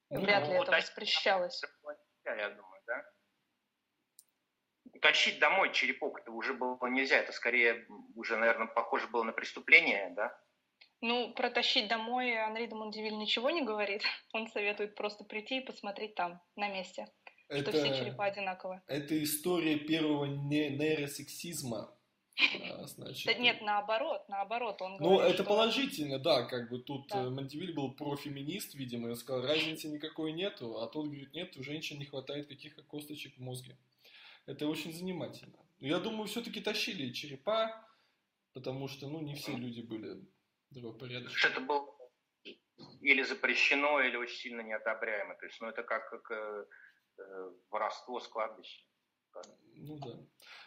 [0.09, 1.61] ну, Вряд ли вот это воспрещалось.
[2.25, 2.74] Я думаю?
[5.05, 7.19] Тащить домой черепок это уже было нельзя.
[7.19, 10.35] Это скорее уже, наверное, похоже было на преступление, да?
[11.03, 14.03] Ну, протащить домой Анри де Мондивиль ничего не говорит.
[14.33, 17.07] Он советует просто прийти и посмотреть там, на месте.
[17.49, 18.81] Это, что все черепа одинаковые.
[18.87, 21.95] Это история первого нейросексизма
[22.73, 24.81] а, значит, да нет, наоборот, наоборот.
[24.81, 25.45] Он ну, это что...
[25.45, 27.25] положительно, да, как бы тут да.
[27.25, 31.63] Э, Монтивиль был профеминист, видимо, и сказал, разницы никакой нету, а тот говорит, нет, у
[31.63, 33.77] женщин не хватает каких-то косточек в мозге.
[34.47, 35.59] Это очень занимательно.
[35.81, 37.87] Но я думаю, все-таки тащили черепа,
[38.53, 40.27] потому что, ну, не все люди были
[40.71, 41.53] здравопорядочные.
[41.53, 41.95] Это было
[43.01, 45.35] или запрещено, или очень сильно неодобряемо.
[45.37, 46.67] То есть, ну, это как, как э,
[47.19, 48.85] э воровство с кладбища.
[49.77, 50.19] Ну да.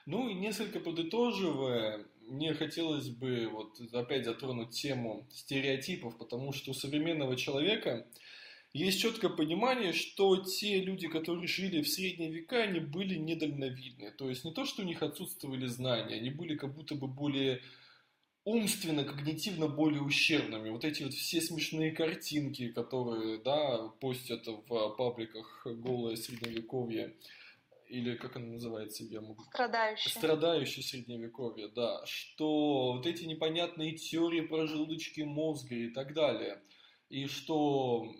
[0.05, 6.73] Ну и несколько подытоживая, мне хотелось бы вот опять затронуть тему стереотипов, потому что у
[6.73, 8.09] современного человека
[8.77, 14.11] есть четкое понимание, что те люди, которые жили в средние века, они были недальновидны.
[14.11, 17.61] То есть не то, что у них отсутствовали знания, они были как будто бы более
[18.45, 20.69] умственно, когнитивно более ущербными.
[20.69, 24.61] Вот эти вот все смешные картинки, которые, да, постят в
[24.97, 27.13] пабликах голое средневековье,
[27.89, 29.43] или как она называется, я могу...
[29.43, 30.09] Страдающий.
[30.09, 32.05] Страдающий средневековье, да.
[32.05, 36.61] Что вот эти непонятные теории про желудочки мозга и так далее.
[37.09, 38.13] И что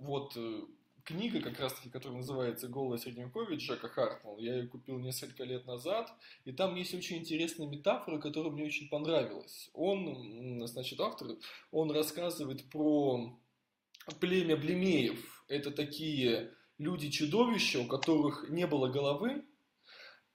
[0.00, 0.62] вот э,
[1.04, 5.66] книга, как раз таки, которая называется «Голое средневековье» Джека Хартмана, я ее купил несколько лет
[5.66, 6.12] назад,
[6.44, 9.70] и там есть очень интересная метафора, которая мне очень понравилась.
[9.72, 11.28] Он, значит, автор,
[11.72, 13.38] он рассказывает про
[14.20, 15.44] племя блемеев.
[15.48, 19.44] Это такие люди-чудовища, у которых не было головы,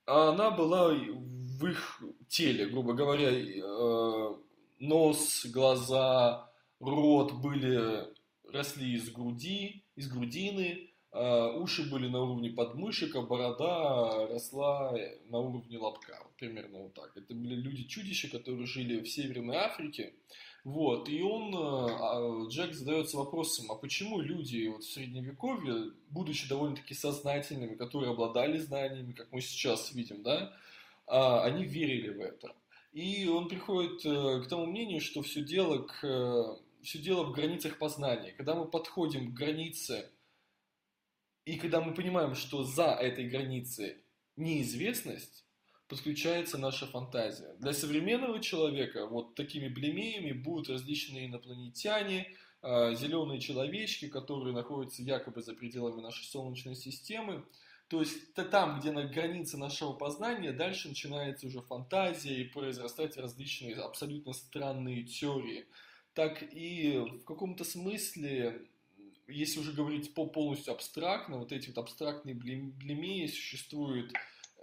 [0.06, 4.36] а она была в их теле, грубо говоря, э,
[4.80, 6.52] нос, глаза,
[6.90, 8.08] рот были,
[8.52, 15.40] росли из груди, из грудины, э, уши были на уровне подмышек, а борода росла на
[15.40, 17.16] уровне лобка, примерно вот так.
[17.16, 20.14] Это были люди-чудища, которые жили в Северной Африке,
[20.64, 26.48] вот, и он, э, а, Джек задается вопросом, а почему люди вот в Средневековье, будучи
[26.48, 30.54] довольно-таки сознательными, которые обладали знаниями, как мы сейчас видим, да,
[31.06, 32.56] а, они верили в это.
[32.94, 36.44] И он приходит э, к тому мнению, что все дело, к, э,
[36.84, 38.32] все дело в границах познания.
[38.34, 40.12] Когда мы подходим к границе,
[41.46, 43.98] и когда мы понимаем, что за этой границей
[44.36, 45.44] неизвестность,
[45.88, 47.56] подключается наша фантазия.
[47.60, 52.28] Для современного человека вот такими блемеями будут различные инопланетяне,
[52.62, 57.46] а, зеленые человечки, которые находятся якобы за пределами нашей Солнечной системы.
[57.90, 63.76] То есть там, где на границе нашего познания, дальше начинается уже фантазия и произрастать различные
[63.76, 65.68] абсолютно странные теории.
[66.14, 68.62] Так и в каком-то смысле,
[69.28, 74.14] если уже говорить по полностью абстрактно, вот эти вот абстрактные блемеи существуют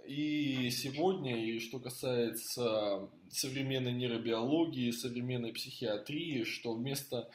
[0.05, 7.29] и сегодня, и что касается современной нейробиологии, современной психиатрии, что вместо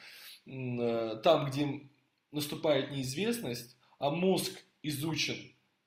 [0.45, 1.87] э, там, где
[2.31, 4.51] наступает неизвестность, а мозг
[4.83, 5.37] изучен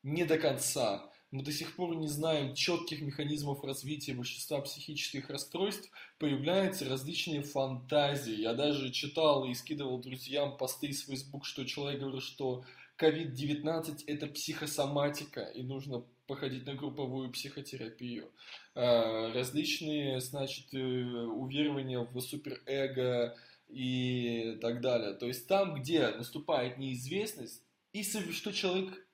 [0.02, 5.90] не до конца, мы до сих пор не знаем четких механизмов развития большинства психических расстройств,
[6.18, 8.34] появляются различные фантазии.
[8.34, 12.64] Я даже читал и скидывал друзьям посты из Facebook, что человек говорит, что
[12.98, 18.30] COVID-19 это психосоматика, и нужно походить на групповую психотерапию.
[18.74, 23.36] А, различные, значит, э, уверования в суперэго
[23.68, 25.14] и так далее.
[25.14, 27.62] То есть там, где наступает неизвестность,
[27.92, 29.06] и что человек,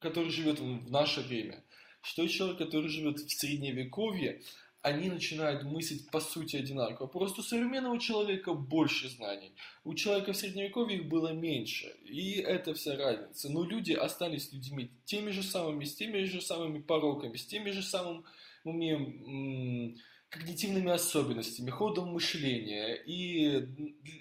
[0.00, 1.62] который живет в наше время,
[2.02, 4.42] что человек, который живет в средневековье,
[4.82, 7.06] они начинают мыслить по сути одинаково.
[7.06, 9.52] Просто у современного человека больше знаний.
[9.84, 11.94] У человека в средневековье их было меньше.
[12.04, 13.50] И это вся разница.
[13.50, 17.82] Но люди остались людьми теми же самыми, с теми же самыми пороками, с теми же
[17.82, 18.24] самыми
[18.64, 19.96] умеем,
[20.30, 22.94] когнитивными особенностями, ходом мышления.
[22.94, 23.66] И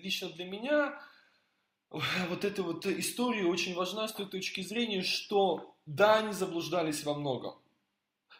[0.03, 0.99] лично для меня
[1.91, 7.15] вот эта вот история очень важна с той точки зрения, что да, они заблуждались во
[7.15, 7.55] многом.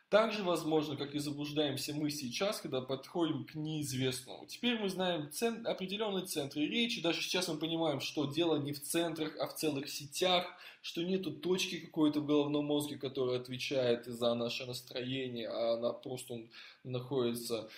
[0.10, 4.48] Так же возможно, как и заблуждаемся мы сейчас, когда подходим к неизвестному.
[4.48, 8.82] Теперь мы знаем цен, определенные центры речи, даже сейчас мы понимаем, что дело не в
[8.82, 10.48] центрах, а в целых сетях,
[10.82, 16.48] что нету точки какой-то в головном мозге, которая отвечает за наше настроение, а она просто
[16.84, 17.70] находится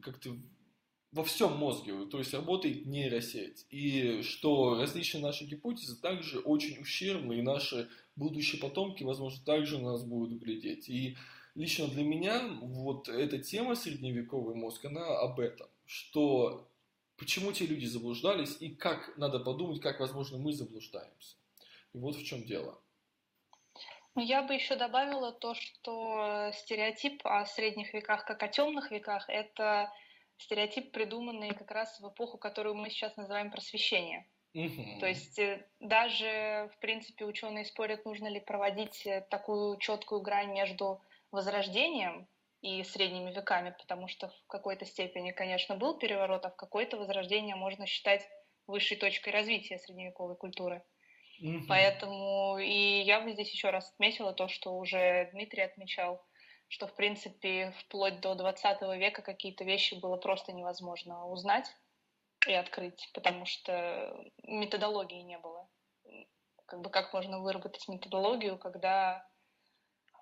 [0.00, 0.34] как-то
[1.12, 3.66] во всем мозге, то есть работает нейросеть.
[3.70, 9.92] И что различные наши гипотезы также очень ущербны, и наши будущие потомки, возможно, также на
[9.92, 10.88] нас будут глядеть.
[10.88, 11.16] И
[11.54, 16.66] лично для меня вот эта тема средневековый мозг, она об этом, что
[17.18, 21.36] почему те люди заблуждались и как надо подумать, как, возможно, мы заблуждаемся.
[21.92, 22.78] И вот в чем дело.
[24.14, 29.24] Ну, я бы еще добавила то, что стереотип о средних веках, как о темных веках,
[29.28, 29.90] это
[30.38, 34.26] стереотип, придуманный как раз в эпоху, которую мы сейчас называем просвещение.
[34.54, 35.00] Угу.
[35.00, 40.52] То есть э, даже, в принципе, ученые спорят, нужно ли проводить э, такую четкую грань
[40.52, 42.28] между возрождением
[42.60, 47.56] и средними веками, потому что в какой-то степени, конечно, был переворот, а в какой-то возрождение
[47.56, 48.28] можно считать
[48.66, 50.84] высшей точкой развития средневековой культуры.
[51.40, 51.66] Угу.
[51.68, 56.22] Поэтому и я бы здесь еще раз отметила то, что уже Дмитрий отмечал,
[56.72, 61.66] что, в принципе, вплоть до 20 века какие-то вещи было просто невозможно узнать
[62.48, 65.68] и открыть, потому что методологии не было.
[66.64, 69.28] Как бы как можно выработать методологию, когда,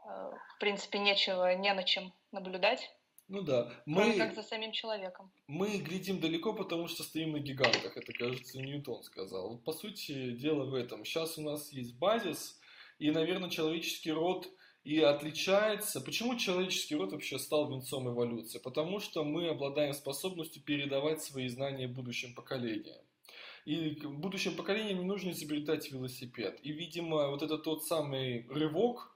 [0.05, 2.91] э, в принципе, нечего, не на чем наблюдать.
[3.29, 3.71] Ну да.
[3.87, 5.33] Мы, как за самим человеком.
[5.47, 7.97] Мы глядим далеко, потому что стоим на гигантах.
[7.97, 9.57] Это, кажется, Ньютон сказал.
[9.59, 11.05] По сути, дело в этом.
[11.05, 12.59] Сейчас у нас есть базис,
[12.99, 14.49] и, наверное, человеческий род–
[14.85, 16.01] и отличается.
[16.01, 18.59] Почему человеческий род вообще стал венцом эволюции?
[18.59, 23.01] Потому что мы обладаем способностью передавать свои знания будущим поколениям.
[23.67, 26.59] И будущим поколениям не нужно изобретать велосипед.
[26.63, 29.15] И, видимо, вот это тот самый рывок,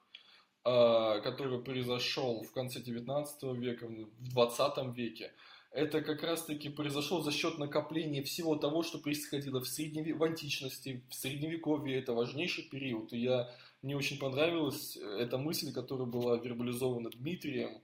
[0.65, 5.33] а, который произошел в конце 19 века, в 20 веке,
[5.75, 10.15] это как раз-таки произошло за счет накопления всего того, что происходило в, средневе...
[10.15, 11.99] в античности, в средневековье.
[11.99, 13.13] Это важнейший период.
[13.13, 13.51] И я
[13.83, 17.83] мне очень понравилась э, эта мысль, которая была вербализована Дмитрием,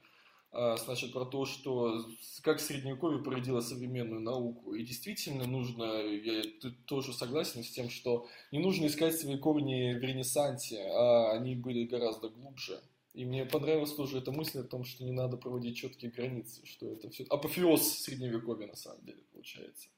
[0.53, 2.07] а, значит, про то, что
[2.43, 4.74] как Средневековье породило современную науку.
[4.74, 6.43] И действительно нужно, я
[6.86, 11.84] тоже согласен с тем, что не нужно искать свои корни в Ренессансе, а они были
[11.84, 12.80] гораздо глубже.
[13.13, 16.87] И мне понравилась тоже эта мысль о том, что не надо проводить четкие границы, что
[16.93, 19.89] это все апофеоз Средневековья на самом деле получается.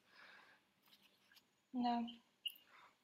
[1.73, 2.03] Да.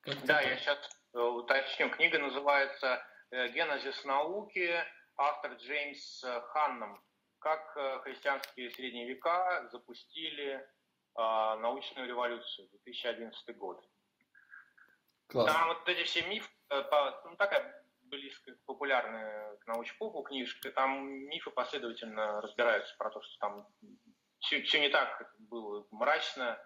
[0.01, 0.79] Как да, я сейчас
[1.15, 4.73] Э, уточню, книга называется э, «Генезис науки»,
[5.17, 7.03] автор Джеймс э, Ханном.
[7.41, 10.69] Как христианские средние века запустили
[11.15, 13.81] научную революцию, 2011 год.
[15.29, 15.53] Класс.
[15.53, 22.41] Там вот эти все мифы, ну, такая близко популярная к научпопу книжка, там мифы последовательно
[22.41, 23.67] разбираются про то, что там
[24.39, 26.59] все, все не так было мрачно,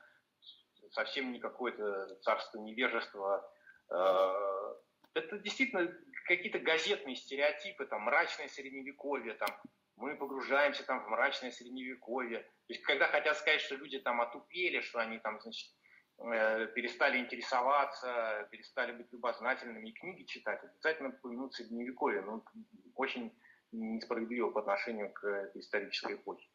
[0.90, 3.48] совсем не какое-то царство невежества,
[3.92, 4.74] Э,
[5.14, 5.92] это действительно
[6.26, 9.48] какие-то газетные стереотипы, там, мрачное средневековье, там,
[9.96, 12.40] мы погружаемся там в мрачное средневековье.
[12.40, 15.70] То есть, когда хотят сказать, что люди там отупели, что они там, значит,
[16.18, 22.22] перестали интересоваться, перестали быть любознательными и книги читать, обязательно упомянут средневековье.
[22.22, 22.44] Ну,
[22.94, 23.32] очень
[23.72, 26.46] несправедливо по отношению к этой исторической эпохе.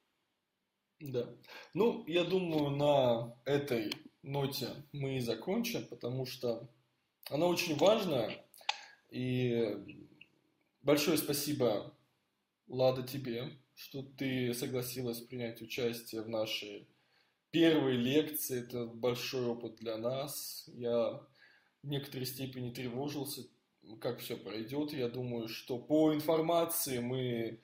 [0.99, 1.27] Да.
[1.73, 3.91] Ну, я думаю, на этой
[4.23, 6.69] ноте мы и закончим, потому что
[7.29, 8.29] она очень важна.
[9.09, 10.09] И
[10.81, 11.93] большое спасибо,
[12.67, 16.89] Лада, тебе, что ты согласилась принять участие в нашей
[17.51, 18.59] первой лекции.
[18.61, 20.69] Это большой опыт для нас.
[20.73, 21.21] Я
[21.83, 23.47] в некоторой степени тревожился,
[23.99, 24.93] как все пройдет.
[24.93, 27.59] Я думаю, что по информации мы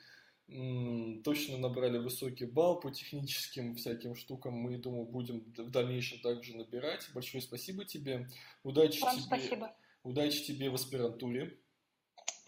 [1.24, 4.54] точно набрали высокий балл по техническим всяким штукам.
[4.54, 7.08] Мы, думаю, будем в дальнейшем также набирать.
[7.14, 8.28] Большое спасибо тебе.
[8.64, 9.26] Удачи Вам тебе.
[9.26, 9.76] спасибо.
[10.04, 11.58] Удачи тебе в аспирантуре.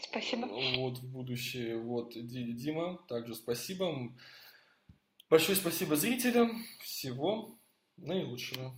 [0.01, 0.47] Спасибо.
[0.77, 1.77] Вот в будущее.
[1.77, 4.13] Вот, Дима, также спасибо.
[5.35, 6.65] Большое спасибо зрителям.
[6.79, 7.59] Всего
[7.97, 8.73] наилучшего.